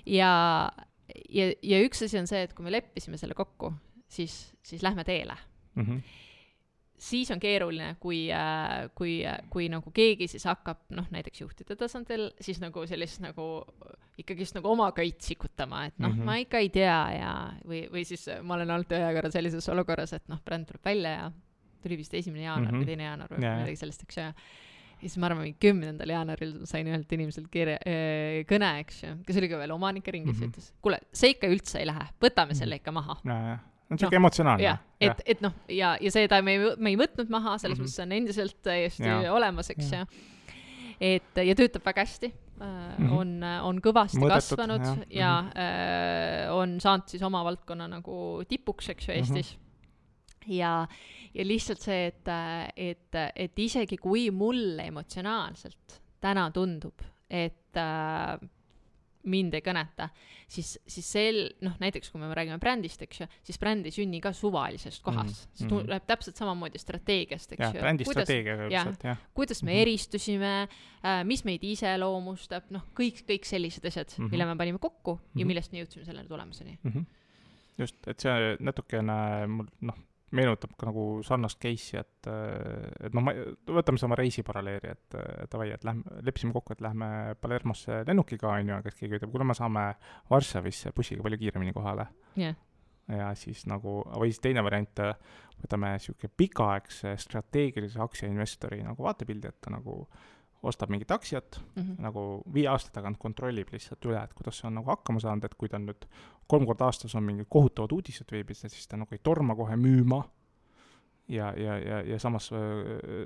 [0.07, 0.71] ja,
[1.29, 3.73] ja, ja üks asi on see, et kui me leppisime selle kokku,
[4.09, 5.37] siis, siis lähme teele
[5.75, 5.85] mm.
[5.85, 6.27] -hmm
[6.99, 12.29] siis on keeruline, kui, äh, kui, kui nagu keegi siis hakkab, noh, näiteks juhtide tasandil,
[12.43, 13.49] siis nagu sellist nagu
[14.19, 16.27] ikkagist nagu oma köit sikutama, et noh mm, -hmm.
[16.27, 17.35] ma ikka ei tea ja,
[17.65, 21.13] või, või siis ma olen olnud ühe korra sellises olukorras, et noh, bränd tuleb välja
[21.13, 21.29] ja
[21.83, 22.83] tuli vist esimene jaanuar mm -hmm.
[22.83, 23.61] või teine jaanuar või yeah.
[23.63, 24.35] midagi sellist, eks ju, ja
[25.01, 29.39] siis ma arvan, mingi kümnendal jaanuaril sain ühelt inimeselt kirja äh,, kõne, eks ju, kes
[29.39, 30.51] oli ka veel omanike ringis mm, -hmm.
[30.51, 33.21] ütles, kuule, see ikka üldse ei lähe, võtame selle ikka maha
[33.89, 34.65] on niisugune no, emotsionaalne.
[34.65, 37.85] jah, et, et noh, ja, ja seda me ei, me ei võtnud maha, selles mm
[37.85, 37.89] -hmm.
[37.89, 39.33] mõttes on endiselt täiesti ja.
[39.33, 40.03] olemas, eks ju.
[41.01, 43.13] et ja töötab väga hästi mm, -hmm.
[43.13, 46.49] on, on kõvasti Mõõdetud, kasvanud ja, ja mm -hmm.
[46.49, 49.15] äh, on saanud siis oma valdkonna nagu tipuks, eks ju.
[49.15, 49.63] Eestis mm.
[49.63, 50.53] -hmm.
[50.59, 50.89] ja,
[51.35, 52.29] ja lihtsalt see, et,
[52.77, 58.49] et, et isegi kui mulle emotsionaalselt täna tundub, et äh,
[59.31, 60.09] mind ei kõneta,
[60.51, 64.21] siis, siis sel, noh, näiteks kui me räägime brändist, eks ju, siis bränd ei sünni
[64.25, 65.53] ka suvalisest kohast mm.
[65.53, 65.61] -hmm.
[65.61, 67.85] see tuleb täpselt samamoodi strateegiast, eks ja, ju.
[67.85, 69.23] brändi strateegiaga üldiselt, jah.
[69.35, 69.83] kuidas me mm -hmm.
[69.83, 70.53] eristusime
[71.05, 74.31] äh,, mis meid iseloomustab, noh, kõik, kõik sellised asjad mm, -hmm.
[74.31, 75.41] mille me panime kokku mm -hmm.
[75.41, 76.91] ja millest me jõudsime selle tulemuseni mm.
[76.91, 77.05] -hmm.
[77.79, 80.05] just, et see natukene mul, noh
[80.37, 82.29] meenutab ka nagu sarnast case'i, et,
[83.09, 83.33] et noh, ma,
[83.79, 85.19] võtame sama reisiparalleeli, et
[85.53, 87.09] davai, et lähme, leppisime kokku, et lähme
[87.41, 89.85] Palermosse lennukiga, on ju, aga siis keegi ütleb, kuule, me saame
[90.31, 92.09] Varssavisse bussiga palju kiiremini kohale.
[92.39, 92.57] Yeah..
[93.09, 95.01] ja siis nagu, või siis teine variant,
[95.63, 100.03] võtame niisugune pikaaegse strateegilise aktsiainvestori nagu vaatepildi, et ta nagu
[100.63, 102.03] ostab mingit aktsiat mm, -hmm.
[102.03, 105.55] nagu viie aasta tagant kontrollib lihtsalt üle, et kuidas see on nagu hakkama saanud, et
[105.55, 106.09] kui ta nüüd
[106.47, 109.77] kolm korda aastas on mingid kohutavad uudised veebis, et siis ta nagu ei torma kohe
[109.77, 110.23] müüma.
[111.29, 112.51] ja, ja, ja, ja samas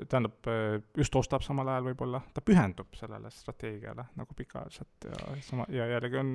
[0.08, 0.48] tähendab,
[0.96, 6.18] just ostab samal ajal võib-olla, ta pühendub sellele strateegiale nagu pikaajaliselt ja sama, ja jällegi
[6.18, 6.32] on,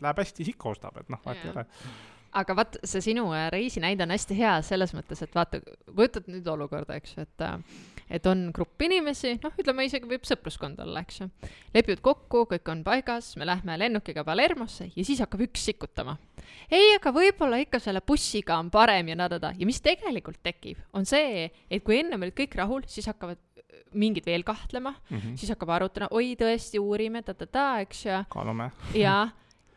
[0.00, 1.66] läheb hästi, siis ikka ostab, et noh, vahet ei ole
[2.38, 6.28] aga vaat see sinu äh, reisi näide on hästi hea selles mõttes, et vaata, kujutad
[6.30, 7.56] nüüd olukorda, eks ju, et äh,
[8.10, 11.28] et on grupp inimesi, noh, ütleme isegi võib sõpruskond olla, eks ju.
[11.74, 16.16] lepivad kokku, kõik on paigas, me lähme lennukiga Palermosse ja siis hakkab üks sikutama.
[16.70, 21.06] ei, aga võib-olla ikka selle bussiga on parem ja nadada ja mis tegelikult tekib, on
[21.08, 23.38] see, et kui ennem olid kõik rahul, siis hakkavad
[23.94, 25.36] mingid veel kahtlema mm, -hmm.
[25.36, 28.24] siis hakkab arutama, oi tõesti uurime ta-ta-ta, eks ju.
[28.30, 28.70] kaalume.
[28.94, 29.28] jaa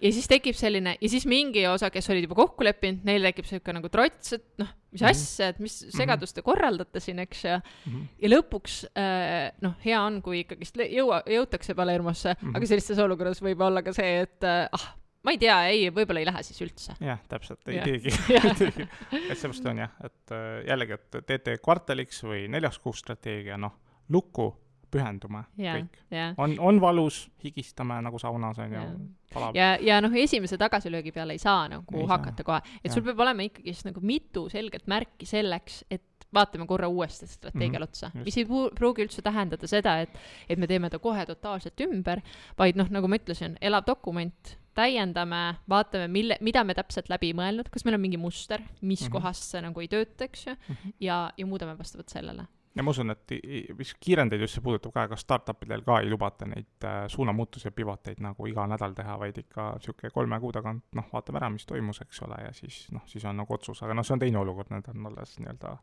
[0.03, 3.47] ja siis tekib selline ja siis mingi osa, kes olid juba kokku leppinud, neil tekib
[3.49, 5.11] siuke nagu trots, et noh, mis mm -hmm.
[5.11, 5.93] asja, et mis mhm.
[5.97, 7.93] segadust te korraldate siin, eks ju mm.
[7.93, 8.07] -hmm.
[8.21, 12.57] ja lõpuks äh, noh, hea on, kui ikkagist jõua, jõutakse Palermosse mm, -hmm.
[12.57, 14.87] aga sellistes olukordades võib olla ka see, et äh, ah,
[15.23, 16.95] ma ei tea, ei, võib-olla ei lähe siis üldse.
[16.99, 18.11] jah, täpselt, ei teegi
[19.31, 23.79] et seepärast on jah, et äh, jällegi, et teete kvartaliks või neljaks kuuks strateegia, noh,
[24.09, 24.51] lukku
[24.93, 25.99] pühendume yeah, kõik.
[26.13, 26.37] yeah..
[26.37, 28.85] on, on valus, higistame nagu saunas on ju.
[29.33, 29.51] Yeah..
[29.57, 32.49] ja, ja noh, esimese tagasilöögi peale ei saa nagu ei hakata saa.
[32.49, 32.95] kohe, et ja.
[32.95, 37.89] sul peab olema ikkagist nagu mitu selget märki selleks, et vaatame korra uuesti strateegiale mm
[37.89, 40.09] -hmm, otsa, mis ei pruugi üldse tähendada seda, et,
[40.49, 42.21] et me teeme ta kohe totaalselt ümber,
[42.57, 47.69] vaid noh, nagu ma ütlesin, elav dokument, täiendame, vaatame, mille, mida me täpselt läbi mõelnud,
[47.69, 49.11] kas meil on mingi muster, mis mm -hmm.
[49.11, 50.53] kohast see nagu ei tööta, eks ju?
[50.53, 50.93] -hmm.
[50.99, 53.33] ja, ja muudame vastavalt sellele ja ma usun, et
[53.77, 57.67] mis kiirendeid just see puudutab ka, ega startup idel ka ei lubata neid äh, suunamuutusi
[57.67, 61.51] ja pivoteid nagu iga nädal teha, vaid ikka niisugune kolme kuu tagant noh, vaatame ära,
[61.53, 64.23] mis toimus, eks ole, ja siis noh, siis on nagu otsus, aga noh, see on
[64.23, 65.75] teine olukord, need on alles nii-öelda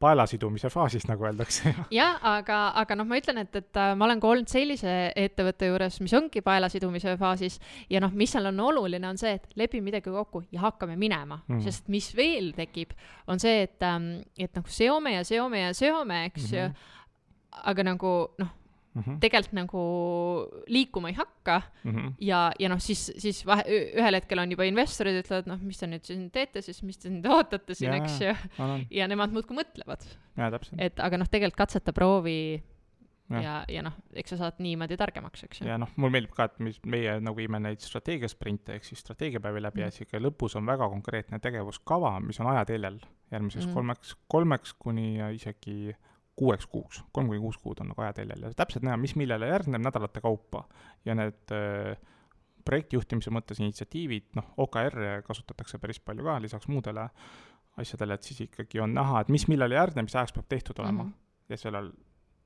[0.00, 1.74] paela sidumise faasis, nagu öeldakse.
[2.00, 5.68] jah, aga, aga noh, ma ütlen, et, et äh, ma olen ka olnud sellise ettevõtte
[5.68, 7.58] juures, mis ongi paela sidumise faasis
[7.92, 11.42] ja noh, mis seal on oluline, on see, et lepime midagi kokku ja hakkame minema
[11.44, 12.96] mm., sest mis veel tekib,
[13.28, 16.72] on see, et, ähm, et noh, seome ja seome ja seome, eks eks ju mm.
[16.72, 17.60] -hmm.
[17.72, 18.54] aga nagu noh
[18.98, 19.82] mm -hmm., tegelikult nagu
[20.66, 22.12] liikuma ei hakka mm -hmm.
[22.20, 23.62] ja, ja noh, siis, siis vahe,
[23.96, 27.10] ühel hetkel on juba investorid ütlevad, noh, mis te nüüd siin teete siis, mis te
[27.10, 28.34] nüüd ootate siin, eks ju.
[28.90, 30.02] ja nemad muudkui mõtlevad.
[30.78, 32.62] et aga noh, tegelikult katseta, proovi
[33.30, 35.68] ja, ja, ja noh, eks sa saad niimoodi targemaks, eks ju.
[35.68, 39.62] ja noh, mulle meeldib ka, et mis meie nagu viime neid strateegiasprinte ehk siis strateegiapäevi
[39.62, 39.84] läbi mm.
[39.84, 43.74] ja sihuke lõpus on väga konkreetne tegevuskava, mis on ajateljel järgmiseks mm.
[43.74, 45.94] kolmeks, kolmeks kuni isegi
[46.38, 49.82] kuueks kuuks, kolm kuni kuus kuud on nagu ajateljel ja täpselt näha, mis millele järgneb
[49.82, 50.64] nädalate kaupa.
[51.04, 51.98] ja need äh,
[52.68, 57.06] projektijuhtimise mõttes initsiatiivid, noh, OKR-e kasutatakse päris palju ka lisaks muudele
[57.80, 61.04] asjadele, et siis ikkagi on näha, et mis millele järgneb, mis ajaks peab tehtud olema
[61.04, 61.10] mm.
[61.10, 61.48] -hmm.
[61.48, 61.92] ja sellel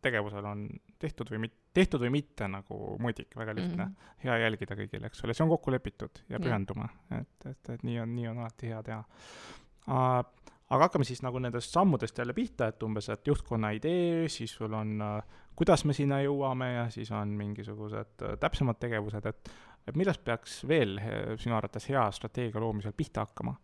[0.03, 0.67] tegevusel on
[0.99, 3.91] tehtud või mitte, tehtud või mitte nagu mõõdik, väga lihtne mm.
[3.91, 4.21] -hmm.
[4.25, 7.83] hea jälgida kõigile, eks ole, see on kokku lepitud ja pühendume yeah., et, et, et
[7.87, 10.23] nii on, nii on alati hea teha uh,
[10.73, 14.73] aga hakkame siis nagu nendest sammudest jälle pihta, et umbes, et juhtkonna idee, siis sul
[14.77, 19.97] on äh, kuidas me sinna jõuame ja siis on mingisugused äh, täpsemad tegevused, et et
[19.99, 20.93] millest peaks veel
[21.43, 23.57] sinu arvates hea strateegia loomisel pihta hakkama?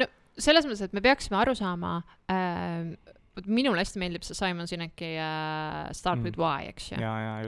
[0.00, 2.90] no selles mõttes, et me peaksime aru saama äh,
[3.36, 6.24] vot minule hästi meeldib see Simon Sineki uh, Start mm.
[6.26, 6.98] with why, eks ju.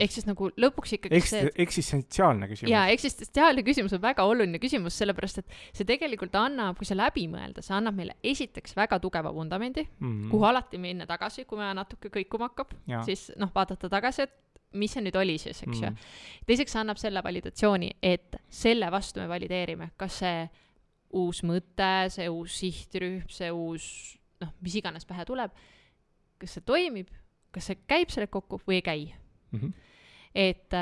[0.01, 2.71] ehk siis nagu lõpuks ikkagi Eks, see eksistentsiaalne küsimus.
[2.71, 7.27] jaa, eksistentsiaalne küsimus on väga oluline küsimus, sellepärast et see tegelikult annab, kui see läbi
[7.31, 11.75] mõelda, see annab meile esiteks väga tugeva vundamendi mm., kuhu alati minna tagasi, kui vaja
[11.77, 12.73] natuke kõikuma hakkab,
[13.05, 16.11] siis noh, vaadata tagasi, et mis see nüüd oli siis, eks ju mm..
[16.49, 20.43] teiseks annab selle validatsiooni, et selle vastu me valideerime, kas see
[21.15, 23.85] uus mõte, see uus sihtrühm, see uus
[24.41, 25.53] noh, mis iganes pähe tuleb
[26.39, 27.11] kas see toimib,
[27.55, 29.59] kas see käib sellega kokku või ei käi mm.
[29.59, 29.73] -hmm.
[30.35, 30.79] et,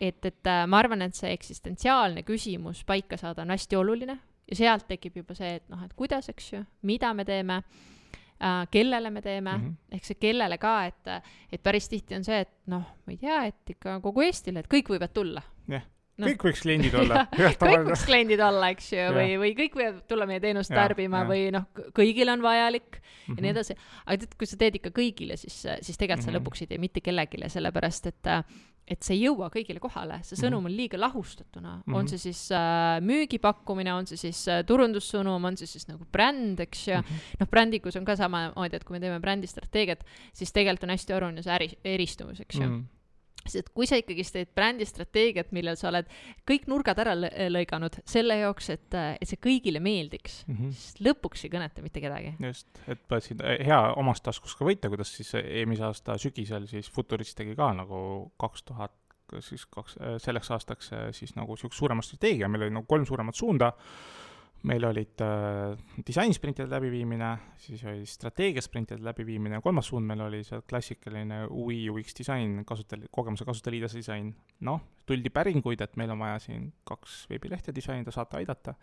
[0.00, 4.18] et, et äh, ma arvan, et see eksistentsiaalne küsimus paika saada on hästi oluline
[4.50, 8.66] ja sealt tekib juba see, et noh, et kuidas, eks ju, mida me teeme äh,,
[8.70, 9.96] kellele me teeme mm, -hmm.
[9.96, 11.08] ehk see kellele ka, et,
[11.52, 14.68] et päris tihti on see, et noh, ma ei tea, et ikka kogu Eestile, et
[14.68, 15.42] kõik võivad tulla.
[15.68, 15.82] yeah
[16.18, 16.26] no.
[16.28, 20.28] kõik võiks kliendid olla kõik võiks kliendid olla, eks ju, või, või kõik võivad tulla
[20.30, 21.30] meie teenust tarbima ja.
[21.30, 23.34] või noh, kõigil on vajalik mm -hmm.
[23.36, 23.56] ja nii mhm.
[23.56, 23.78] edasi.
[24.04, 26.24] aga tead, kui sa teed ikka kõigile, siis, siis tegelikult mm -hmm.
[26.24, 26.38] sa mhm.
[26.38, 28.32] lõpuks ei tee mitte kellelegi, sellepärast et
[28.84, 30.72] et see ei jõua kõigile kohale, see sõnum mm -hmm.
[30.72, 31.98] on liiga lahustatuna mm, -hmm.
[31.98, 36.60] on see siis äh, müügipakkumine, on see siis äh, turundussõnum, on see siis nagu bränd,
[36.60, 37.36] eks ju mm -hmm..
[37.40, 41.42] noh, brändikus on ka samamoodi, et kui me teeme brändistrateegiat, siis tegelikult on hästi oluline
[41.42, 42.80] see äri, eristumus, eks ju mm.
[42.80, 43.03] -hmm
[43.50, 46.08] sest kui sa ikkagist teed brändistrateegiat, millel sa oled
[46.48, 47.14] kõik nurgad ära
[47.52, 50.74] lõiganud selle jaoks, et, et see kõigile meeldiks mm, -hmm.
[50.74, 52.34] siis lõpuks ei kõneta mitte kedagi.
[52.48, 57.36] just, et siin hea omast taskust ka võita, kuidas siis eelmise aasta sügisel siis Futurist
[57.38, 58.94] tegi ka nagu kaks tuhat
[59.40, 63.72] siis kaks, selleks aastaks siis nagu niisuguse suurema strateegia, meil oli nagu kolm suuremat suunda
[64.64, 71.42] meil olid äh, disainsprintide läbiviimine, siis oli strateegiasprintide läbiviimine, kolmas suund meil oli see klassikaline
[71.50, 74.32] UI, UX disain, kasutaja, kogemuse kasutajaliidese disain.
[74.64, 78.74] noh, tuldi päringuid, et meil on vaja siin kaks veebilehte disainida, saate aidata.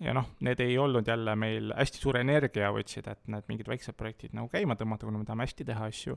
[0.00, 3.96] ja noh, need ei olnud jälle meil hästi suure energia võtsid, et need mingid väiksed
[3.98, 6.14] projektid nagu käima tõmmata, kuna me tahame hästi teha asju.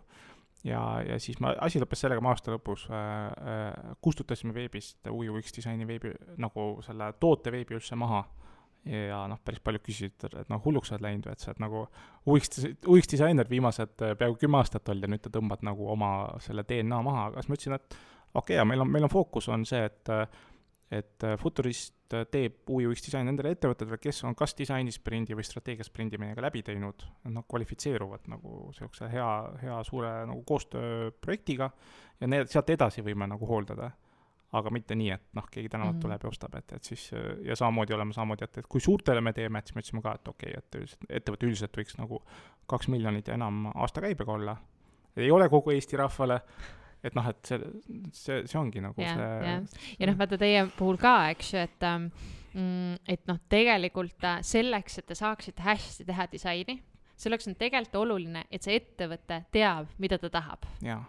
[0.64, 3.02] ja, ja siis ma, asi lõppes sellega, me aasta lõpus äh,
[3.34, 8.28] äh, kustutasime veebist UI UX disaini veebi, nagu selle toote veebi üldse maha.
[8.86, 11.64] Ja noh, päris paljud küsisid, et noh, hulluks sa oled läinud või, et sa oled
[11.66, 11.84] nagu
[12.30, 16.14] UX, UX disainer viimased äh, peaaegu kümme aastat olnud ja nüüd te tõmbad nagu oma
[16.44, 18.00] selle DNA maha, aga siis ma ütlesin, et
[18.34, 20.14] okei okay,, meil on, meil on fookus on see, et
[20.90, 25.86] et Futurist Äh, teeb UX disain nendele ettevõtetele, kes on kas disaini sprindi või strateegia
[25.86, 29.28] sprindi meiega läbi teinud, nad kvalifitseeruvad nagu niisuguse hea,
[29.62, 31.70] hea suure nagu koostööprojektiga
[32.22, 33.92] ja need, sealt edasi võime nagu hooldada.
[34.58, 36.02] Aga mitte nii, et noh, keegi tänavalt mm -hmm.
[36.02, 37.12] tuleb ja ostab, et, et siis
[37.46, 40.16] ja samamoodi oleme samamoodi, et, et kui suurtele me teeme, et siis me ütlesime ka,
[40.16, 42.24] et okei okay,, et üldiselt, ettevõte üldiselt võiks nagu
[42.68, 44.58] kaks miljonit ja enam aastakäibega olla.
[45.18, 46.42] ei ole kogu Eesti rahvale
[47.04, 47.60] et noh, et see,
[48.12, 49.30] see, see ongi nagu ja, see.
[49.48, 49.56] ja,
[50.00, 52.10] ja noh, vaata teie puhul ka, eks ju, et ähm,
[52.54, 56.80] mm,, et noh, tegelikult äh, selleks, et te saaksite hästi teha disaini,
[57.20, 60.68] selleks on tegelikult oluline, et see ettevõte teab, mida ta tahab.
[60.84, 61.04] jaa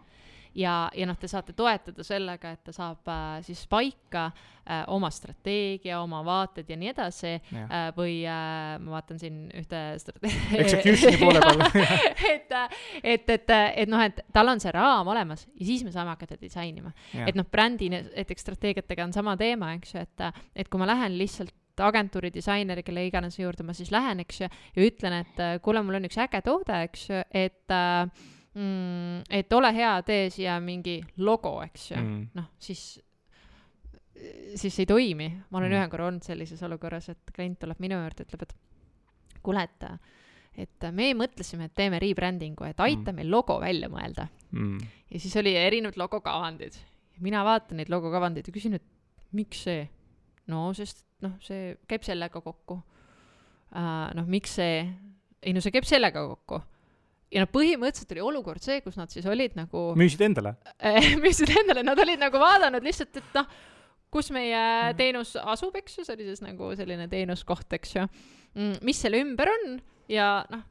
[0.54, 5.10] ja, ja noh, te saate toetada sellega, et ta saab äh, siis paika äh, oma
[5.14, 9.82] strateegia, oma vaated ja nii edasi äh, või äh, ma vaatan siin ühte
[10.62, 11.64] Execution'i poole peal.
[12.30, 15.92] Et, äh, et, et, et noh, et tal on see raam olemas ja siis me
[15.94, 16.92] saame hakata disainima.
[17.26, 21.16] et noh, brändi näiteks strateegiatega on sama teema, eks ju, et, et kui ma lähen
[21.18, 21.54] lihtsalt
[21.86, 25.82] agentuuri disaineri, kelle iganes juurde ma siis lähen, eks ju, ja ütlen, et äh, kuule,
[25.86, 30.58] mul on üks äge toode, eks ju, et äh, mm,, et ole hea, tee siia
[30.64, 32.84] mingi logo, eks ju mm., noh, siis,
[34.58, 35.28] siis ei toimi.
[35.50, 35.78] ma olen mm.
[35.78, 38.56] ühe korra olnud sellises olukorras, et klient tuleb minu juurde, ütleb, et
[39.44, 39.86] kuule, et,
[40.66, 43.20] et me mõtlesime, et teeme rebranding'u, et aita mm.
[43.20, 44.90] meil logo välja mõelda mm..
[45.10, 46.78] ja siis oli erinevad logokavandid.
[47.20, 49.86] mina vaatan neid logokavandeid ja küsin, et miks see?
[50.50, 54.10] no sest noh, see käib sellega kokku uh,.
[54.16, 54.82] noh, miks see?
[55.40, 56.60] ei no see käib sellega kokku
[57.30, 60.56] ja noh, põhimõtteliselt oli olukord see, kus nad siis olid nagu müüsid endale
[61.24, 63.48] müüsid endale, nad olid nagu vaadanud lihtsalt, et noh,
[64.10, 64.98] kus meie mm.
[64.98, 68.04] teenus asub, eks ju, see oli siis nagu selline teenuskoht, eks ju.
[68.58, 69.76] Mm, mis selle ümber on
[70.10, 70.64] ja noh,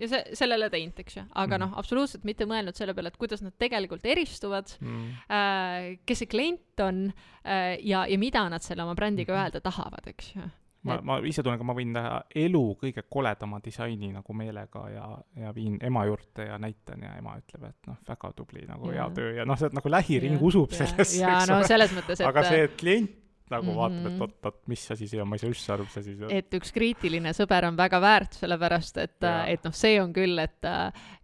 [0.00, 1.64] ja see, sellele teinud, eks ju, aga mm.
[1.66, 6.30] noh, absoluutselt mitte mõelnud selle peale, et kuidas nad tegelikult eristuvad mm., äh, kes see
[6.32, 9.42] klient on äh, ja, ja mida nad selle oma brändiga mm.
[9.44, 10.48] öelda tahavad, eks ju
[10.86, 12.14] ma, ma ise tunnen ka, ma võin teha
[12.46, 15.10] elu kõige koledama disaini nagu meelega ja,
[15.42, 19.02] ja viin ema juurde ja näitan ja ema ütleb, et noh, väga tubli nagu ja.
[19.02, 22.22] hea töö ja noh, see nagu lähiring ja, usub ja, sellesse, eks no, selles mõttes,
[22.22, 23.76] et aga see, et klient nagu mm -hmm.
[23.76, 26.26] vaatab, et oot-oot, mis asi see on, ma ei saa üldse aru, mis asi see
[26.26, 26.32] on.
[26.34, 30.66] et üks kriitiline sõber on väga väärt, sellepärast et, et noh, see on küll, et,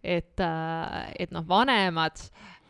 [0.03, 0.43] et,
[1.19, 2.23] et noh, vanemad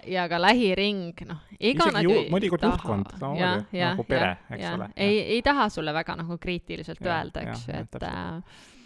[0.07, 4.33] ja ka lähiring, noh, ega Isegi nad ju mõnikord juhtkond, no ja, ja, nagu pere,
[4.49, 4.73] eks ja.
[4.77, 4.89] ole.
[4.95, 7.95] ei, ei taha sulle väga nagu kriitiliselt ja, öelda, eks ju, et,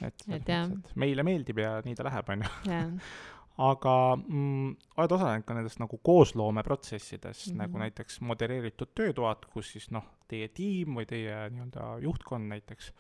[0.10, 0.70] et, et jah.
[0.96, 2.54] meile meeldib ja nii ta läheb, on ju.
[3.68, 7.62] aga mm, oled osalenud ka nendest nagu koosloomeprotsessidest mm, -hmm.
[7.64, 12.92] nagu näiteks modereeritud töötoad, kus siis noh, teie tiim või teie nii-öelda juhtkond näiteks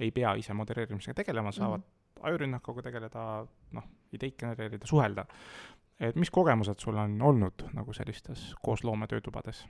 [0.00, 2.26] ei pea ise modereerimisega tegelema, saavad mm -hmm.
[2.26, 5.26] ajurünnakuga tegeleda, noh, ideid genereerida, suhelda
[6.00, 9.64] et mis kogemused sul on olnud nagu sellistes koosloome töötubades?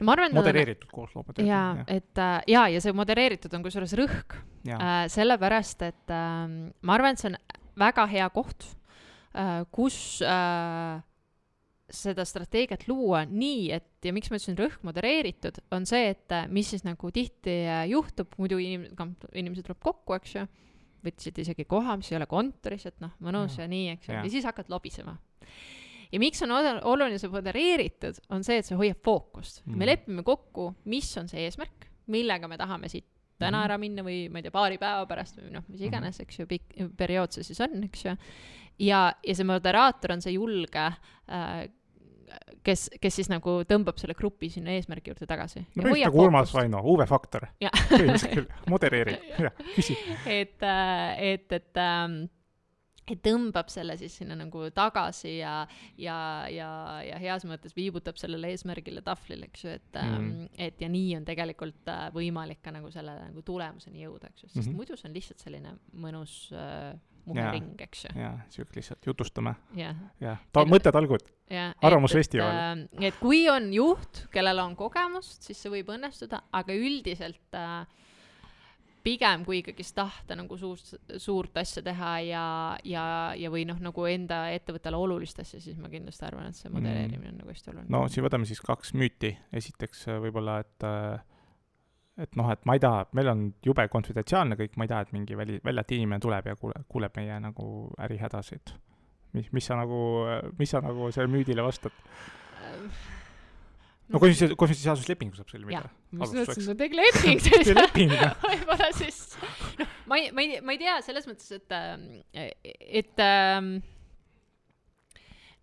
[0.00, 0.94] no ma arvan, modereeritud on...
[0.94, 4.36] koosloome jaa, et äh, jaa, ja see modereeritud on kusjuures rõhk
[4.68, 6.42] äh,, sellepärast et äh,
[6.82, 7.38] ma arvan, et see on
[7.80, 8.66] väga hea koht
[9.34, 11.00] äh,, kus äh,
[11.90, 16.46] seda strateegiat luua nii, et ja miks ma ütlesin rõhk modereeritud, on see, et äh,
[16.52, 18.86] mis siis nagu tihti äh, juhtub, muidu inim-,
[19.32, 20.46] inimesed tuleb kokku, eks ju,
[21.04, 24.16] võtsid isegi koha, mis ei ole kontoris, et noh, mõnus ja, ja nii, eks ju,
[24.20, 25.16] ja siis hakkad lobisema
[26.10, 29.78] ja miks on oluline see modereeritud, on see, et see hoiab fookust mm..
[29.78, 33.06] me lepime kokku, mis on see eesmärk, millega me tahame siit
[33.40, 33.64] täna mm.
[33.64, 36.26] ära minna või ma ei tea, paari päeva pärast või noh, mis iganes, mhm.
[36.26, 38.16] eks ju, pikk periood see siis on, eks ju.
[38.84, 41.60] ja, ja see moderaator on see julge äh,
[42.66, 45.62] kes, kes siis nagu tõmbab selle grupi sinna eesmärgi juurde tagasi.
[45.62, 47.48] no põhimõtteliselt nagu Urmas Vaino, UV Faktor.
[47.62, 49.96] põhimõtteliselt küll, modereerib ja küsi.
[50.26, 52.39] et, äh, et, et ähm, et
[53.16, 55.54] tõmbab selle siis sinna nagu tagasi ja,
[55.98, 56.16] ja,
[56.52, 56.70] ja,
[57.06, 61.26] ja heas mõttes viibutab sellele eesmärgile tahvlile, eks ju, et mm., et ja nii on
[61.28, 64.76] tegelikult äh, võimalik ka nagu selle nagu tulemuseni jõuda, eks ju, sest mm -hmm.
[64.76, 66.94] muidu see on lihtsalt selline mõnus äh,
[67.24, 68.12] muhering, eks ju.
[68.20, 69.54] jaa, sihuke lihtsalt jutustame.
[69.76, 70.36] jah ja.
[70.52, 71.26] ta-, mõttetalgud.
[71.82, 72.50] arvamusfestival.
[72.50, 77.58] Et, äh, et kui on juht, kellel on kogemust, siis see võib õnnestuda, aga üldiselt
[77.58, 77.86] äh,
[79.04, 82.44] pigem kui ikkagist tahta nagu suurt, suurt asja teha ja,
[82.84, 83.04] ja,
[83.38, 87.30] ja või noh, nagu enda ettevõttele olulist asja, siis ma kindlasti arvan, et see modelleerimine
[87.30, 87.34] mm.
[87.34, 87.90] on nagu hästi oluline.
[87.94, 91.26] no siin võtame siis kaks müüti, esiteks äh, võib-olla, et äh,
[92.20, 95.14] et noh, et ma ei taha, meil on jube konfidentsiaalne kõik, ma ei taha, et
[95.16, 97.68] mingi väli, väljalt inimene tuleb ja kuule, kuuleb meie nagu
[98.06, 98.74] ärihädasid.
[99.32, 100.02] mis, mis sa nagu,
[100.58, 101.94] mis sa nagu sellele müüdile vastad?
[104.10, 105.84] No konfidentsiaalsus, konfidentsiaalsuslepingu saab sõlmida.
[106.12, 107.70] ma just mõtlesin, no tegi leping siis
[108.44, 109.20] võib-olla siis,
[109.80, 111.96] noh, ma ei, ma ei, ma ei tea, selles mõttes, et, äh,
[112.34, 113.78] et, et ähm,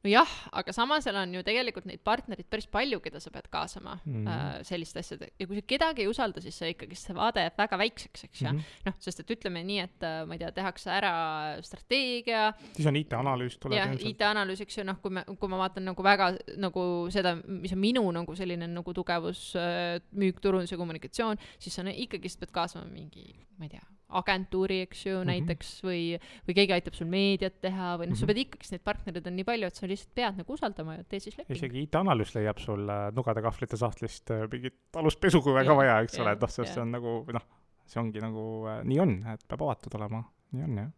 [0.08, 3.98] nojah, aga samas seal on ju tegelikult neid partnereid päris palju, keda sa pead kaasama
[4.04, 4.28] mm.
[4.32, 7.60] äh, selliste asjade ja kui sa kedagi ei usalda, siis see ikkagi see vaade jääb
[7.60, 8.88] väga väikseks, eks ju mm -hmm..
[8.88, 11.14] noh, sest et ütleme nii, et äh, ma ei tea, tehakse ära
[11.66, 12.54] strateegia.
[12.78, 13.78] siis on IT-analüüs tuleb.
[13.80, 17.76] jah, IT-analüüs, eks ju, noh, kui me, kui ma vaatan nagu väga nagu seda, mis
[17.76, 22.52] on minu nagu selline nagu tugevus äh,, müük, turundus ja kommunikatsioon, siis sa ikkagist pead
[22.52, 25.32] kaasama mingi, ma ei tea agentuuri, eks ju mm, -hmm.
[25.32, 26.02] näiteks või,
[26.48, 28.32] või keegi aitab sul meediat teha või noh mm -hmm., sa mhm.
[28.32, 31.20] pead ikkagi, neid partnereid on nii palju, et sa lihtsalt pead nagu usaldama ja tee
[31.20, 31.58] siis leping.
[31.58, 36.32] isegi IT-analüüs leiab sul äh, nugade-kahvlite sahtlist äh, mingit aluspesu, kui väga vaja, eks ole,
[36.38, 37.48] et noh, sest see on nagu, noh,
[37.86, 40.24] see ongi nagu äh,, nii on, et peab avatud olema,
[40.56, 40.92] nii on jah.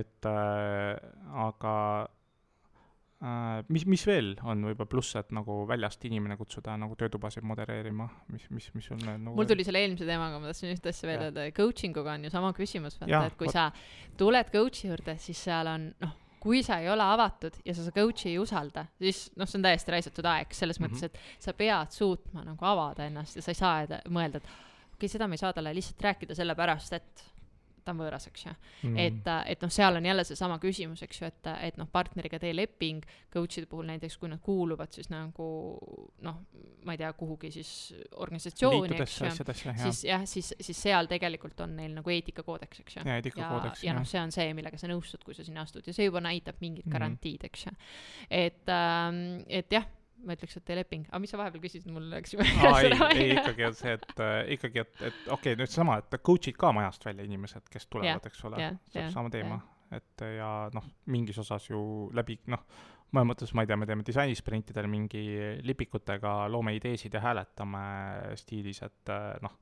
[0.00, 1.00] et äh,
[1.48, 1.74] aga
[3.72, 8.44] mis, mis veel on võib-olla pluss, et nagu väljast inimene kutsuda nagu töötubasid modereerima, mis,
[8.52, 11.46] mis, mis sul nagu mul tuli selle eelmise teemaga, ma tahtsin ühte asja veel öelda,
[11.56, 13.70] coaching uga on ju sama küsimus, vaata, et kui sa
[14.20, 16.12] tuled coach'i juurde, siis seal on noh,
[16.44, 19.64] kui sa ei ole avatud ja sa seda coach'i ei usalda, siis noh, see on
[19.64, 21.00] täiesti raisatud aeg, selles mm -hmm.
[21.00, 21.08] mõttes,
[21.38, 25.08] et sa pead suutma nagu avada ennast ja sa ei saa mõelda, et okei okay,,
[25.08, 27.24] seda me ei saa talle lihtsalt rääkida sellepärast, et
[27.84, 28.98] ta on võõras, eks ju mm..
[29.00, 32.54] et, et noh, seal on jälle seesama küsimus, eks ju, et, et noh, partneriga tee
[32.56, 35.48] leping, coach'ide puhul näiteks, kui nad kuuluvad siis nagu
[36.24, 36.40] noh,
[36.84, 37.72] ma ei tea, kuhugi siis
[38.24, 39.48] organisatsiooni, eks ju,
[39.84, 43.04] siis jah, siis, siis seal tegelikult on neil nagu eetikakoodeks, eks ju.
[43.08, 43.84] ja eetikakoodeks.
[43.84, 46.08] ja, ja noh, see on see, millega sa nõustud, kui sa sinna astud ja see
[46.08, 46.96] juba näitab mingit mm.
[46.96, 47.76] garantiid, eks ju.
[48.30, 49.86] et ähm,, et jah
[50.24, 52.46] ma ütleks, et leping, aga mis sa vahepeal küsisid, mul läks juba
[52.80, 56.18] ei, ei ikkagi on see, et äh, ikkagi, et, et okei okay,, nüüd seesama, et
[56.24, 58.70] coach'id ka majast välja inimesed, kes tulevad, eks ole,
[59.14, 59.60] sama teema,
[59.94, 61.80] et ja noh, mingis osas ju
[62.16, 62.64] läbi noh,
[63.14, 65.24] mõnes mõttes, ma ei tea, me teeme disainisprintidel mingi
[65.66, 67.84] lipikutega, loome ideesid ja hääletame
[68.40, 69.58] stiilis, et äh, noh,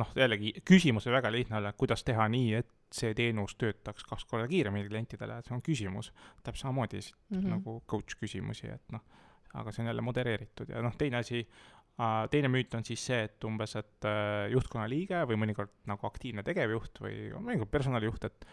[0.00, 4.26] noh, jällegi küsimus on väga lihtne olla, kuidas teha nii, et see teenus töötaks kaks
[4.30, 6.12] korda kiiremini klientidele, et see on küsimus.
[6.42, 7.50] täpselt samamoodi mm -hmm.
[7.50, 9.02] nagu coach küsimusi, et noh
[9.54, 11.44] aga see on jälle modereeritud ja noh, teine asi,
[12.30, 16.42] teine müüt on siis see, et umbes, et äh, juhtkonna liige või mõnikord nagu aktiivne
[16.46, 18.48] tegevjuht või mõnikord personalijuht, et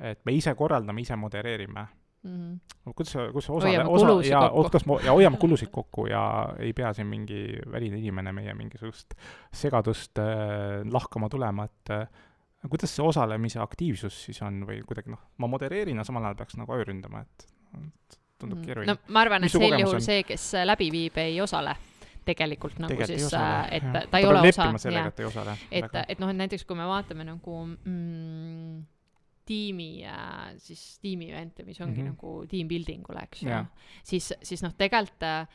[0.00, 1.82] et me ise korraldame, ise modereerime
[2.22, 2.30] mm.
[2.30, 2.94] -hmm.
[2.94, 6.72] kuidas sa, kuidas sa osale-, osa ja kuidas ma, ja hoiame kulusid kokku ja ei
[6.72, 9.14] pea siin mingi väline inimene meie mingisugust
[9.52, 12.08] segadust äh, lahkama tulema, et äh,
[12.68, 16.56] kuidas see osalemise aktiivsus siis on või kuidagi noh, ma modereerin ja samal ajal peaks
[16.60, 17.46] nagu ööründama, et,
[17.80, 18.66] et tundub mm.
[18.66, 18.94] keeruline.
[18.94, 21.76] no ma arvan, et sel juhul see, kes läbi viib, ei osale
[22.26, 25.10] tegelikult nagu tegelikult siis, äh, et ta, ta ei ole osa, jah,
[25.70, 28.80] et, et noh, et näiteks kui me vaatame nagu mm,
[29.50, 32.12] tiimi äh,, siis tiimi event'e, mis ongi mm -hmm.
[32.12, 33.64] nagu team building ule, eks ju,
[34.04, 35.46] siis, siis noh, tegelikult äh,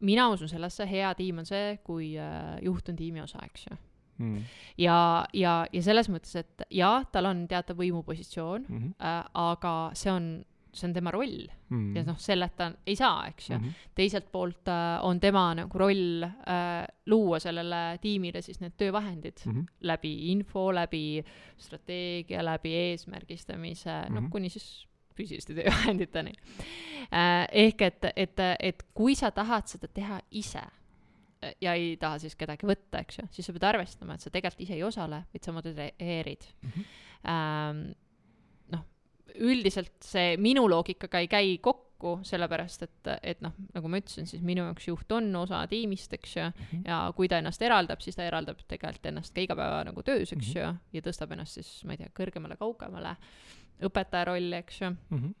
[0.00, 2.14] mina usun sellesse, hea tiim on see, kui
[2.62, 3.76] juht on tiimi osa, eks ju
[4.18, 4.44] Mm.
[4.78, 8.92] ja, ja, ja selles mõttes, et jaa, tal on teatav võimupositsioon mm, -hmm.
[9.02, 10.28] äh, aga see on
[10.74, 11.96] see on tema roll mm.
[11.96, 13.64] ja noh, selleta ei saa, eks ju mm.
[13.64, 13.90] -hmm.
[13.94, 19.52] teiselt poolt äh, on tema nagu roll äh, luua sellele tiimile siis need töövahendid mm
[19.52, 19.66] -hmm.
[19.80, 21.24] läbi info, läbi
[21.58, 24.20] strateegia, läbi eesmärgistamise mm, -hmm.
[24.20, 26.32] noh, kuni siis füüsiliste töövahenditeni
[27.12, 27.48] äh,.
[27.52, 30.62] ehk et, et, et kui sa tahad seda teha ise
[31.60, 34.60] ja ei taha siis kedagi võtta, eks ju, siis sa pead arvestama, et sa tegelikult
[34.60, 36.70] ise ei osale, vaid sa modereerid mm.
[36.70, 36.84] -hmm.
[37.24, 37.94] Ähm,
[39.42, 44.42] üldiselt see minu loogikaga ei käi kokku, sellepärast et, et noh, nagu ma ütlesin, siis
[44.44, 46.82] minu jaoks juht on osa tiimist, eks ju mm, -hmm.
[46.88, 50.54] ja kui ta ennast eraldab, siis ta eraldab tegelikult ennast ka igapäeva nagu töös, eks
[50.54, 50.74] mm -hmm.
[50.74, 53.16] ju, ja tõstab ennast siis, ma ei tea, kõrgemale, kaugemale,
[53.82, 55.18] õpetaja rolli, eks ju mm.
[55.18, 55.34] -hmm.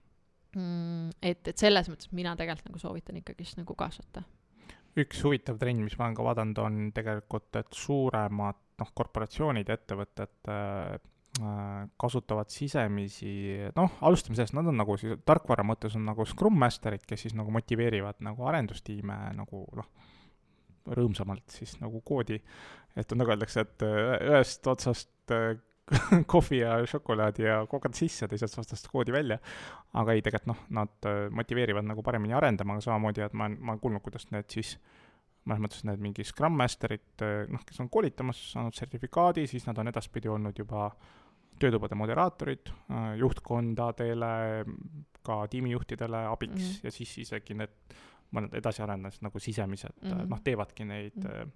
[0.56, 4.22] Mm, et, et selles mõttes mina tegelikult nagu soovitan ikkagist nagu kaasata
[4.96, 10.48] üks huvitav trend, mis ma olen ka vaadanud, on tegelikult, et suuremad noh, korporatsioonid, ettevõtted
[10.48, 10.54] äh,
[10.94, 11.00] Äh,
[11.98, 17.02] kasutavad sisemisi, noh, alustame sellest, nad on nagu siis tarkvara mõttes on nagu Scrum Masterid,
[17.08, 19.88] kes siis nagu motiveerivad nagu arendustiime nagu noh,
[20.94, 22.38] rõõmsamalt siis nagu koodi,
[22.94, 25.56] et nagu öeldakse, et äh, ühest otsast äh,
[26.32, 29.40] kohvi ja šokolaadi ja kokad sisse, teisest otsast koodi välja.
[29.92, 33.74] aga ei, tegelikult noh, nad motiveerivad nagu paremini arendama, aga samamoodi, et ma olen, ma
[33.74, 34.76] olen kuulnud, kuidas need siis
[35.44, 39.90] mõnes mõttes need mingi Scrum Masterid, noh, kes on koolitamas, saanud sertifikaadi, siis nad on
[39.90, 41.12] edaspidi olnud juba äh,
[41.60, 44.32] töötubade moderaatorid äh, juhtkondadele,
[45.24, 46.80] ka tiimijuhtidele abiks mm -hmm.
[46.84, 47.94] ja siis isegi need
[48.34, 50.30] mõned edasiarendajad nagu sisemised mm -hmm.
[50.30, 51.50] noh, teevadki neid mm -hmm.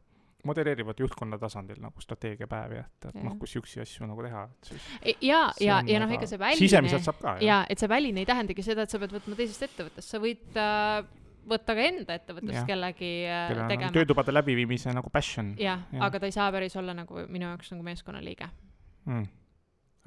[0.44, 4.82] modelleerivad juhtkonna tasandil nagu strateegiapäevi, et, et noh, kus siukseid asju nagu teha, et siis.
[5.20, 6.58] Ja, ja, ja noh, ega see väline.
[6.58, 7.36] sisemiselt saab ka.
[7.40, 10.56] ja, et see väline ei tähendagi seda, et sa pead võtma teisest ettevõttest, sa võid
[10.56, 11.04] äh,
[11.48, 13.92] võtta ka enda ettevõttest kellegi äh, tegema.
[13.92, 15.54] töötubade läbiviimise nagu passion.
[15.58, 18.48] jah ja., aga ta ei saa päris olla nagu minu jaoks nagu meeskonnaliige
[19.04, 19.26] mm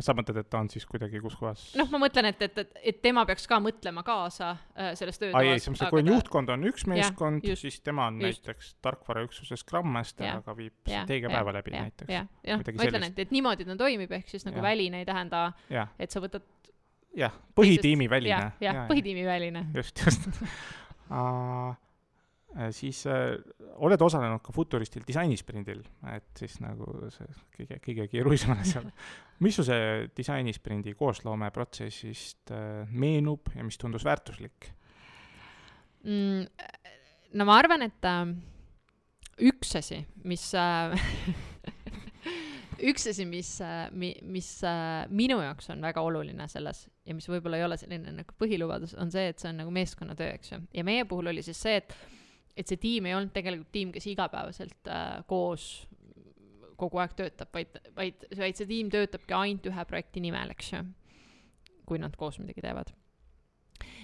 [0.05, 1.63] sa mõtled, et ta on siis kuidagi kus kohas?
[1.79, 5.45] noh, ma mõtlen, et, et, et, et tema peaks ka mõtlema kaasa äh, selles töötoas.
[5.45, 6.15] ei, selles mõttes, kui on ta...
[6.15, 8.43] juhtkond on üks meeskond, siis tema on just.
[8.45, 12.11] näiteks tarkvaraüksuse Scrum Master, aga viib strateegiapäeva läbi ja, näiteks.
[12.15, 14.67] jah, ma ütlen, et, et niimoodi ta toimib, ehk siis nagu ja.
[14.71, 15.47] väline ei tähenda,
[15.99, 16.45] et sa võtad
[17.17, 18.53] jah, põhitiimi väline.
[18.63, 19.67] jah, põhitiimi väline.
[19.75, 20.29] just, just
[21.11, 21.75] Äh,
[22.75, 23.37] siis äh,
[23.83, 25.81] oled osalenud ka Futuristil disainisprindil,
[26.11, 28.83] et siis nagu see kõige, kõige keerulisem asja.
[29.43, 34.71] mis su see disainisprindi koosloomeprotsessist äh, meenub ja mis tundus väärtuslik
[36.03, 36.45] mm,?
[37.39, 38.35] no ma arvan, et äh,
[39.51, 40.95] üks asi, mis äh,
[42.91, 47.27] üks asi, mis äh,, mi-, mis äh, minu jaoks on väga oluline selles ja mis
[47.29, 50.61] võib-olla ei ole selline nagu põhilubadus, on see, et see on nagu meeskonnatöö, eks ju.
[50.75, 51.95] ja meie puhul oli siis see, et
[52.57, 55.87] et see tiim ei olnud tegelikult tiim, kes igapäevaselt äh, koos
[56.81, 60.81] kogu aeg töötab, vaid, vaid, vaid see tiim töötabki ainult ühe projekti nimel, eks ju.
[61.85, 62.93] kui nad koos midagi teevad.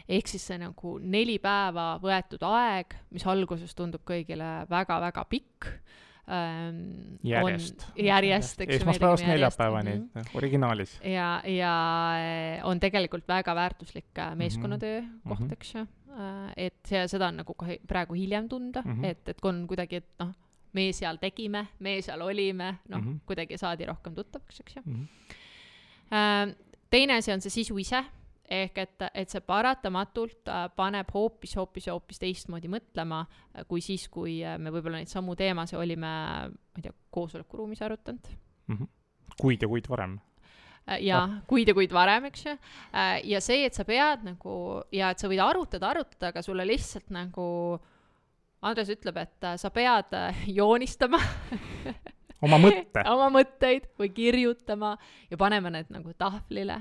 [0.08, 5.70] ehk siis see nagu neli päeva võetud aeg, mis alguses tundub kõigile väga-väga pikk
[6.32, 7.18] ähm,.
[7.26, 7.88] järjest.
[7.95, 8.82] järjest, eks ju.
[8.82, 10.38] esmaspäevast neljapäevani mm, -hmm.
[10.41, 11.00] originaalis.
[11.04, 11.76] ja, ja
[12.22, 15.38] äh, on tegelikult väga väärtuslik äh, meeskonnatöö mm -hmm.
[15.38, 15.88] koht, eks ju
[16.58, 19.05] et see, seda on nagu kohe praegu hiljem tunda mm, -hmm.
[19.05, 20.34] et, et on kuidagi, et noh,
[20.74, 24.82] me seal tegime, me seal olime, noh mm -hmm., kuidagi saadi rohkem tuttavaks, eks ju
[24.86, 25.08] mm.
[26.12, 26.55] -hmm.
[26.89, 28.03] teine asi on see sisu ise,
[28.49, 33.26] ehk et, et see paratamatult äh, paneb hoopis, hoopis, hoopis teistmoodi mõtlema,
[33.68, 38.28] kui siis, kui me võib-olla neid samu teemasid olime, ma ei tea, koosolekuruumis arutanud
[38.68, 38.76] mm.
[38.76, 38.88] -hmm.
[39.41, 40.36] kuid ja kuid varem Äh,
[41.03, 41.35] ja ah.
[41.49, 42.55] kuid ja kuid varem, eks ju.
[42.95, 44.57] Äh, ja see, et sa pead nagu
[44.95, 47.47] ja et sa võid arutada, arutada, aga sulle lihtsalt nagu
[48.67, 50.15] Andres ütleb, et äh, sa pead
[50.59, 51.19] joonistama
[52.45, 54.93] oma mõtte oma mõtteid või kirjutama
[55.31, 56.79] ja panema need nagu tahvlile.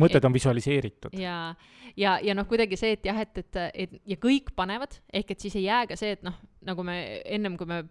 [0.00, 1.16] Mõtted on visualiseeritud.
[1.18, 1.54] ja,
[1.98, 5.46] ja, ja noh, kuidagi see, et jah, et, et, et ja kõik panevad, ehk et
[5.46, 7.82] siis ei jää ka see, et noh, nagu me ennem, kui me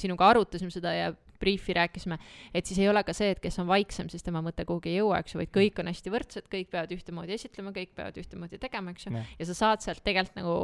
[0.00, 1.12] sinuga arutasime seda ja
[1.42, 2.18] briifi rääkisime,
[2.54, 5.00] et siis ei ole ka see, et kes on vaiksem, siis tema mõte kuhugi ei
[5.00, 8.60] jõua, eks ju, vaid kõik on hästi võrdsed, kõik peavad ühtemoodi esitlema, kõik peavad ühtemoodi
[8.62, 9.24] tegema, eks ju.
[9.38, 10.56] ja sa saad sealt tegelikult nagu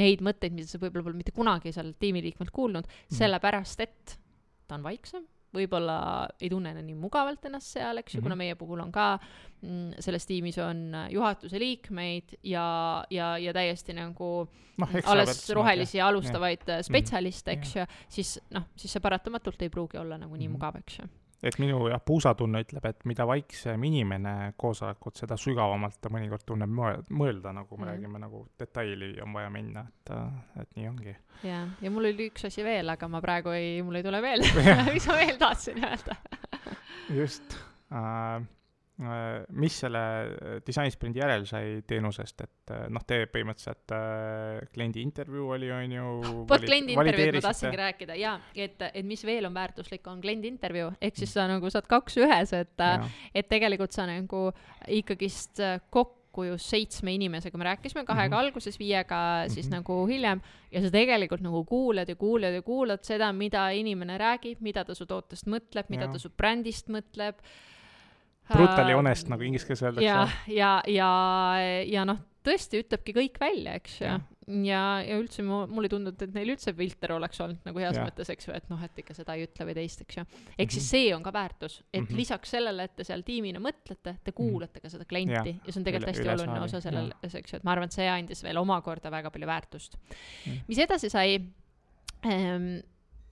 [0.00, 4.18] neid mõtteid, mida sa võib-olla pole mitte kunagi seal tiimiliikmelt kuulnud mm., sellepärast et
[4.68, 5.24] ta on vaiksem
[5.54, 5.96] võib-olla
[6.40, 9.06] ei tunne nii mugavalt ennast seal, eks ju mm -hmm., kuna meie puhul on ka
[9.62, 12.66] mm, selles tiimis on juhatuse liikmeid ja,
[13.10, 14.30] ja, ja täiesti nagu
[14.78, 16.82] no, alles rohelisi ja alustavaid ja.
[16.82, 20.58] spetsialiste, eks ju, siis noh, siis see paratamatult ei pruugi olla nagu nii mm -hmm.
[20.58, 21.08] mugav, eks ju
[21.44, 26.72] et minu jah, puusatunne ütleb, et mida vaiksem inimene koosolekut, seda sügavamalt ta mõnikord tunneb
[26.72, 27.90] mõelda, nagu me mm.
[27.92, 30.14] räägime, nagu detaili on vaja minna, et,
[30.62, 31.14] et nii ongi.
[31.44, 34.50] ja, ja mul oli üks asi veel, aga ma praegu ei, mul ei tule meelde
[34.96, 36.18] mis ma veel tahtsin öelda
[37.12, 37.64] just äh,
[37.94, 38.40] Äh,
[38.96, 45.48] mis selle äh, disainsprindi järel sai teenusest, et äh, noh, te põhimõtteliselt äh, kliendi intervjuu
[45.56, 46.12] oli, on ju.
[46.52, 50.52] vot kliendi intervjuud ma tahtsingi rääkida ja, et, et mis veel on väärtuslik, on kliendi
[50.52, 52.86] intervjuu, ehk siis sa nagu saad kaks ühes, et,
[53.34, 54.46] et tegelikult sa nagu
[54.86, 55.58] ikkagist
[55.90, 58.46] kokku ju seitsme inimesega me rääkisime, kahega mm -hmm.
[58.46, 59.76] alguses, viiega siis mm -hmm.
[59.82, 60.40] nagu hiljem,
[60.70, 64.94] ja sa tegelikult nagu kuulad ja kuulad ja kuulad seda, mida inimene räägib, mida ta
[64.94, 66.12] su tootest mõtleb, mida ja.
[66.12, 67.42] ta su brändist mõtleb
[68.52, 70.04] Brutally äh, honest, nagu inglise keeles öeldakse.
[70.04, 71.10] ja, ja, ja,
[71.88, 74.08] ja noh, tõesti ütlebki kõik välja, eks ju.
[74.08, 74.18] ja,
[74.66, 77.96] ja, ja üldse mu, mulle ei tundunud, et neil üldse filter oleks olnud nagu heas
[77.96, 78.04] ja.
[78.04, 80.26] mõttes, eks ju, et noh, et ikka seda ei ütle või teist, eks ju.
[80.26, 80.76] ehk mm -hmm.
[80.76, 82.20] siis see on ka väärtus, et mm -hmm.
[82.20, 84.36] lisaks sellele, et te seal tiimina mõtlete, te mhm.
[84.36, 87.56] kuulate ka seda klienti ja, ja see on tegelikult hästi oluline osa sellel, eks ju,
[87.56, 89.96] et ma arvan, et see andis veel omakorda väga palju väärtust.
[90.68, 91.40] mis edasi sai
[92.26, 92.82] ähm,?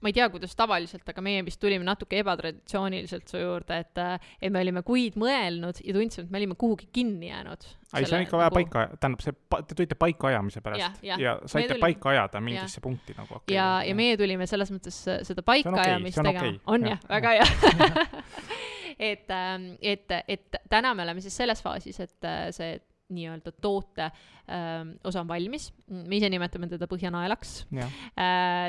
[0.03, 4.01] Ma ei tea, kuidas tavaliselt, aga meie vist tulime natuke ebatraditsiooniliselt su juurde, et,
[4.41, 7.65] et me olime kuid mõelnud ja tundsime, et me olime kuhugi kinni jäänud.
[7.93, 8.59] ei, see on ikka vaja nagu...
[8.59, 11.85] paika, tähendab, see, te tulite paikaajamise pärast ja, ja, ja saite tulime...
[11.85, 12.85] paika ajada mingisse ja.
[12.85, 13.55] punkti nagu okay,.
[13.55, 14.99] ja, ja meie tulime selles mõttes
[15.29, 18.01] seda paikaajamist okay, tegema okay., on jah ja, väga hea
[19.11, 22.75] et, ähm, et, et täna me oleme siis selles faasis, et äh, see
[23.13, 27.51] nii-öelda toote öö, osa on valmis, me ise nimetame teda Põhjanaelaks,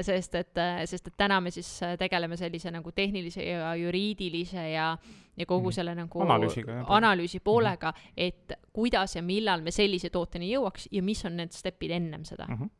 [0.06, 4.94] sest et, sest et täna me siis tegeleme sellise nagu tehnilise ja juriidilise ja
[5.36, 5.74] ja kogu mhm.
[5.74, 8.12] selle nagu Analüüsiga, analüüsi poolega mm, -hmm.
[8.16, 12.46] et kuidas ja millal me sellise tooteni jõuaks ja mis on need stepid ennem seda
[12.48, 12.54] mm.
[12.54, 12.70] -hmm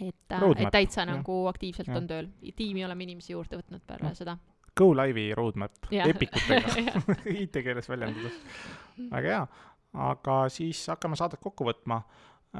[0.00, 1.96] et, et täitsa nagu aktiivselt ja.
[1.96, 2.28] on tööl.
[2.56, 4.14] tiimi oleme inimesi juurde võtnud peale ja.
[4.14, 4.36] seda.
[4.76, 6.72] Go Live'i roadmap, epikutega
[7.44, 8.40] IT-keeles väljendudes.
[9.10, 9.46] väga hea,
[9.94, 12.00] aga siis hakkame saadet kokku võtma,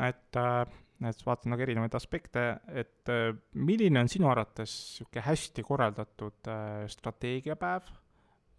[0.07, 0.65] et äh,
[1.05, 6.85] et vaatan nagu erinevaid aspekte, et äh, milline on sinu arvates niisugune hästi korraldatud äh,
[6.89, 7.91] strateegiapäev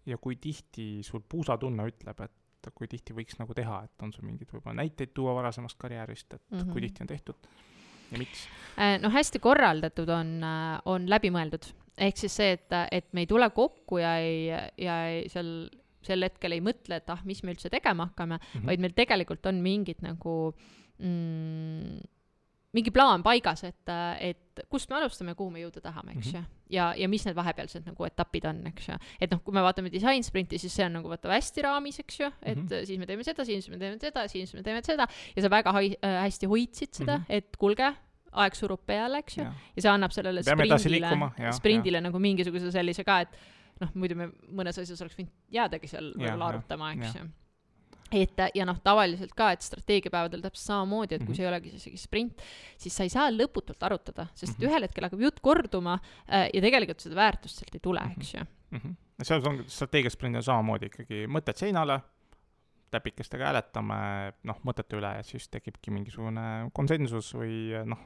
[0.06, 4.26] ja kui tihti sul puusatunne ütleb, et kui tihti võiks nagu teha, et on sul
[4.26, 6.72] mingeid võib-olla näiteid tuua varasemast karjäärist, et mm -hmm.
[6.72, 7.48] kui tihti on tehtud
[8.10, 8.46] ja miks?
[9.02, 10.36] No hästi korraldatud on,
[10.84, 11.66] on läbimõeldud,
[11.98, 14.46] ehk siis see, et, et me ei tule kokku ja ei,
[14.78, 15.68] ja ei seal
[16.06, 18.66] sel hetkel ei mõtle, et ah, mis me üldse tegema hakkame mm, -hmm.
[18.70, 20.36] vaid meil tegelikult on mingid nagu
[20.98, 22.04] mm,
[22.76, 26.44] mingi plaan paigas, et, et kust me alustame, kuhu me jõuda tahame, eks ju mm
[26.44, 26.62] -hmm..
[26.76, 28.98] ja, ja mis need vahepealsed nagu etapid on, eks ju.
[29.20, 32.30] et noh, kui me vaatame disainsprinti, siis see on nagu vaata hästi raamis, eks ju,
[32.42, 32.86] et mm -hmm.
[32.90, 35.72] siis me teeme seda, siis me teeme seda, siis me teeme seda ja sa väga
[35.72, 37.38] hai- äh,, hästi hoidsid seda mm, -hmm.
[37.38, 37.94] et kuulge,
[38.32, 39.44] aeg surub peale, eks ju,
[39.76, 42.08] ja see annab sellele Peame sprindile, sprindile ja.
[42.08, 43.28] nagu mingisuguse sellise ka, et
[43.80, 47.26] noh, muidu me mõnes asjas oleks võinud jäädagi seal võib-olla arutama, eks ju
[48.14, 51.36] et ja noh, tavaliselt ka, et strateegiapäevadel täpselt samamoodi, et kui mm -hmm.
[51.36, 52.42] see ei olegi isegi sprint,
[52.78, 54.70] siis sa ei saa lõputult arutada, sest mm -hmm.
[54.70, 55.98] ühel hetkel hakkab jutt korduma
[56.32, 58.20] äh, ja tegelikult seda väärtust sealt ei tule mm, -hmm.
[58.20, 58.78] eks ju mm.
[58.78, 59.24] -hmm.
[59.24, 62.00] seal on strateegiasprindil samamoodi ikkagi mõtted seinale,
[62.90, 67.98] täpikestega hääletame, noh, mõtete üle ja siis tekibki mingisugune konsensus või noh,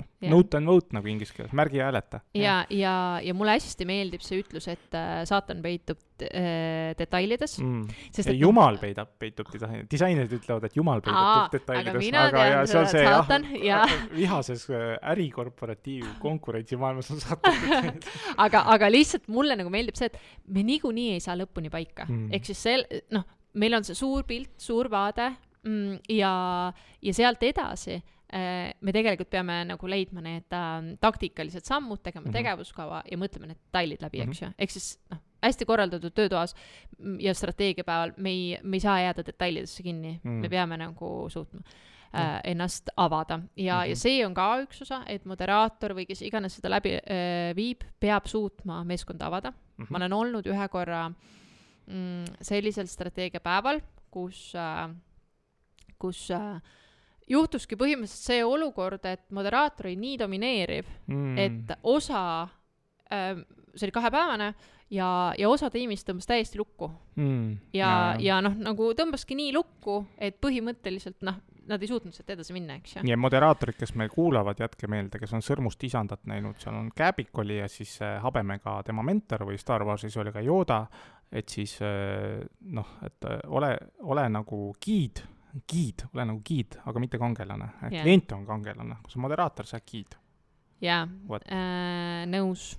[0.00, 2.20] noh, note on vote nagu inglise keeles, märgi ja hääleta.
[2.36, 7.58] ja, ja, ja mulle hästi meeldib see ütlus, et äh, saatan peitub äh, detailides.
[7.62, 7.86] Mm..
[8.10, 12.64] sest et jumal peidab, peitub disaini, disainerid ütlevad, et jumal peitub detailides, aga, aga ja
[12.66, 14.02] see on see saatan, jah ja.
[14.20, 18.00] vihases äh, ärikorporatiiv konkurentsimaailmas on saatan
[18.46, 22.06] aga, aga lihtsalt mulle nagu meeldib see, et me niikuinii ei saa lõpuni paika.
[22.08, 23.26] Mm., ehk siis sel-, noh,
[23.56, 25.30] meil on see suur pilt, suur vaade
[25.66, 26.32] mm, ja,
[27.02, 27.98] ja sealt edasi
[28.32, 32.36] me tegelikult peame nagu leidma need äh, taktikalised sammud, tegema mm -hmm.
[32.36, 34.32] tegevuskava ja mõtlema need detailid läbi mm, -hmm.
[34.32, 36.54] eks ju, ehk siis noh, hästi korraldatud töötoas
[37.20, 40.40] ja strateegiapäeval me ei, me ei saa jääda detailidesse kinni mm, -hmm.
[40.40, 41.60] me peame nagu suutma
[42.14, 43.88] äh, ennast avada ja mm, -hmm.
[43.88, 47.84] ja see on ka üks osa, et moderaator või kes iganes seda läbi äh, viib,
[48.00, 49.84] peab suutma meeskonda avada mm.
[49.84, 49.86] -hmm.
[49.90, 51.12] ma olen olnud ühe korra
[51.86, 54.90] mm, sellisel strateegiapäeval, kus äh,,
[55.98, 56.60] kus äh,
[57.30, 62.22] juhtuski põhimõtteliselt see olukord, et moderaator oli nii domineeriv mm., et osa
[63.12, 63.42] äh,,
[63.74, 64.54] see oli kahepäevane
[64.90, 65.08] ja,
[65.38, 67.58] ja osa tiimist tõmbas täiesti lukku mm..
[67.74, 72.30] ja, ja, ja noh, nagu tõmbaski nii lukku, et põhimõtteliselt noh, nad ei suutnud sealt
[72.30, 73.04] edasi minna, eks ju.
[73.10, 77.42] ja moderaatorid, kes meil kuulavad, jätke meelde, kes on Sõrmust isandat näinud, seal on Kääbik
[77.42, 80.84] oli ja siis äh, Habemega tema mentor või Star Warsis oli ka Yoda,
[81.32, 83.74] et siis äh, noh, et äh, ole,
[84.06, 85.24] ole nagu giid
[85.68, 88.02] giid, ole nagu giid, aga mitte kangelane yeah..
[88.02, 90.16] klient on kangelane, kui sa moderaator, sa oled giid.
[90.84, 91.04] jaa,
[91.46, 92.74] äh, nõus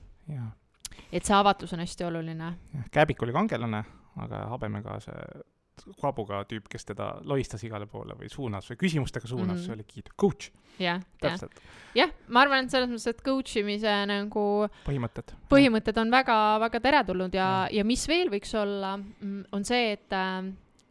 [1.12, 2.54] et see avatus on hästi oluline.
[2.92, 3.84] Kääbik oli kangelane,
[4.24, 5.46] aga habemega see
[6.02, 9.66] kaabuga tüüp, kes teda lohistas igale poole või suunas või küsimustega suunas mm, -hmm.
[9.66, 10.50] see oli giid, coach.
[10.82, 11.44] jah, jah.
[11.96, 14.46] jah, ma arvan, et selles mõttes, et coach imise nagu
[14.88, 19.94] põhimõtted, põhimõtted on väga-väga teretulnud ja, ja., ja mis veel võiks olla, mm, on see,
[20.00, 20.50] et äh,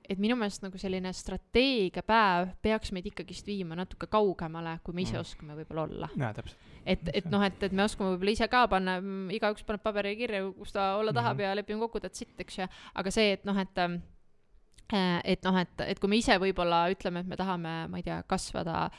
[0.09, 5.17] et minu meelest nagu selline strateegiapäev peaks meid ikkagist viima natuke kaugemale, kui me ise
[5.17, 5.23] mm.
[5.25, 6.11] oskame võib-olla olla.
[6.17, 6.67] jaa, täpselt.
[6.85, 10.15] et, et noh, et, et me oskame võib-olla ise ka panna, mm, igaüks paneb paberi
[10.19, 11.49] kirja, kus ta olla tahab mm -hmm.
[11.49, 15.59] ja lepime kokku, that's it, eks ju, aga see, et noh, et äh, et noh,
[15.59, 18.91] et, et kui me ise võib-olla ütleme, et me tahame, ma ei tea, kasvada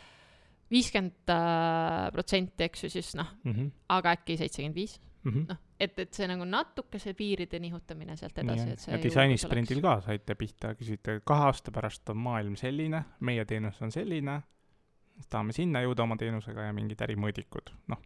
[0.71, 3.71] viiskümmend äh, protsenti, eks ju, siis noh mm, -hmm.
[3.89, 5.45] aga äkki seitsekümmend viis mm -hmm.
[5.49, 9.82] noh, et, et see nagu natuke see piiride nihutamine sealt edasi, et see ja disainisprindil
[9.84, 14.41] ka saite pihta, küsite, kahe aasta pärast on maailm selline, meie teenus on selline,
[15.30, 18.05] tahame sinna jõuda oma teenusega ja mingid ärimõõdikud, noh.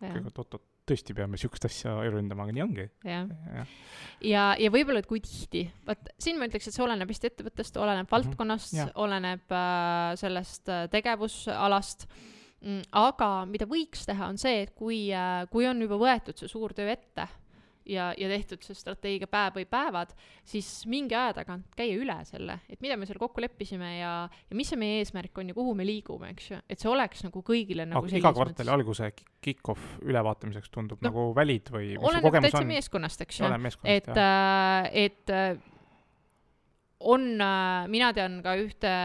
[0.00, 2.88] oot-oot, tõesti peame niisugust asja ründama, aga nii ongi.
[3.04, 3.66] jah, ja,
[4.26, 7.78] ja, ja võib-olla, et kui tihti, vot siin ma ütleks, et see oleneb vist ettevõttest,
[7.78, 8.12] oleneb mhm.
[8.16, 9.00] valdkonnast mm, -hmm.
[9.06, 12.39] oleneb äh, sellest äh, tegevusalast äh,
[12.92, 16.74] aga mida võiks teha, on see, et kui, äh, kui on juba võetud see suur
[16.76, 17.28] töö ette
[17.88, 20.12] ja, ja tehtud see strateegia päev või päevad,
[20.46, 24.58] siis mingi aja tagant käia üle selle, et mida me seal kokku leppisime ja, ja
[24.58, 27.42] mis see meie eesmärk on ja kuhu me liigume, eks ju, et see oleks nagu
[27.46, 32.62] kõigile nagu no, iga kvartali alguse kick-off ülevaatamiseks tundub no, nagu valid või oleneb täitsa
[32.62, 32.70] on?
[32.70, 33.50] meeskonnast, eks ju,
[33.88, 35.50] et, äh, et äh,
[37.00, 38.96] on äh,, mina tean ka ühte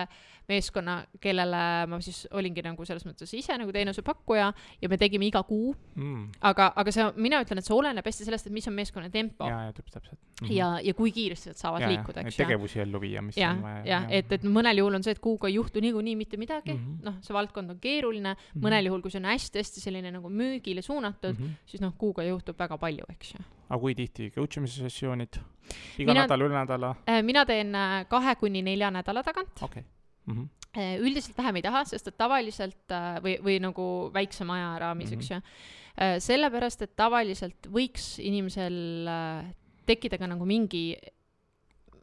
[0.49, 5.41] meeskonna, kellele ma siis olingi nagu selles mõttes ise nagu teenusepakkuja ja me tegime iga
[5.47, 6.41] kuu mm..
[6.49, 9.47] aga, aga see, mina ütlen, et see oleneb hästi sellest, et mis on meeskonna tempo.
[9.49, 10.17] ja, ja täpselt mm.
[10.47, 10.53] -hmm.
[10.53, 12.43] ja, ja kui kiiresti nad saavad ja, liikuda, eks ju.
[12.43, 13.81] tegevusi ellu viia, mis ja, on vaja.
[13.85, 16.79] jah, et, et mõnel juhul on see, et kuuga ei juhtu niikuinii mitte midagi mm
[16.79, 18.67] -hmm., noh, see valdkond on keeruline mm, -hmm.
[18.67, 21.65] mõnel juhul, kui see on hästi-hästi selline nagu müügile suunatud mm, -hmm.
[21.65, 25.39] siis noh, kuuga juhtub väga palju, eks ju aga kui tihti coach imise sessioonid?
[25.97, 26.93] iga mina, nädal, üle nädala?
[27.09, 29.61] Äh, mina teen äh, kahe kuni nelja nädala tagant.
[29.61, 29.83] okay.
[30.25, 30.35] Mm.
[30.35, 32.91] -hmm üldiselt vähem ei taha, sest et tavaliselt
[33.23, 35.21] või, või nagu väiksema ajaraamis mm, -hmm.
[35.21, 36.19] eks ju.
[36.25, 39.07] sellepärast, et tavaliselt võiks inimesel
[39.87, 40.97] tekkida ka nagu mingi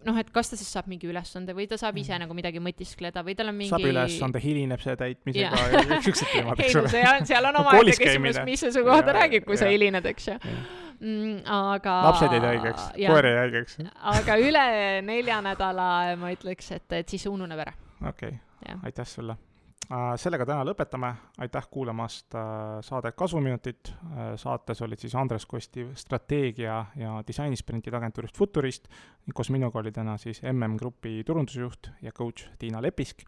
[0.06, 2.24] noh, et kas ta siis saab mingi ülesande või ta saab ise mm.
[2.24, 6.62] nagu midagi mõtiskleda või tal on mingi saab ülesande, hilineb see täitmisega ja siuksed teemad,
[6.64, 6.92] eks ole.
[6.92, 9.62] see on, seal on omaette küsimus, mis see su kohta räägib, kui ja.
[9.62, 11.36] sa hilined, eks ju mm,.
[11.58, 13.78] aga lapsed jäid haigeks, koer jäi haigeks.
[14.16, 14.66] aga üle
[15.06, 15.88] nelja nädala
[16.20, 17.76] ma ütleks, et, et siis ununeb ära.
[18.08, 18.38] Okei.
[18.62, 19.36] Okay., aitäh sulle.
[19.90, 21.10] Äh, sellega täna lõpetame,
[21.42, 28.38] aitäh kuulamast äh, saadet Kasvuminutid, äh, saates olid siis Andres Kosti strateegia ja disainisprintide agentuurist
[28.38, 28.86] Futurist,
[29.34, 33.26] koos minuga oli täna siis MM Grupi turundusjuht ja coach Tiina Lepisk.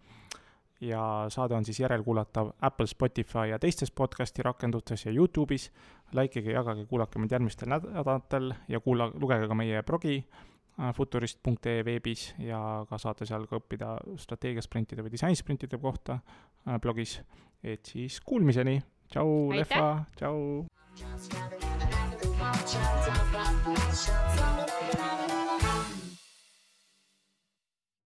[0.81, 5.71] Ja saade on siis järelkuulatav Apple, Spotify ja teistes podcasti rakendustes ja Youtube'is,
[6.13, 10.19] likeige, jagage, kuulake meid järgmistel nädalatel ja kuula, lugege ka meie blogi
[10.97, 12.59] futurist.ee veebis ja
[12.89, 17.21] ka saate seal ka õppida strateegiasprintide või disainsprintide kohta äh, blogis.
[17.65, 20.67] et siis kuulmiseni, tšau, Lehva, tšau.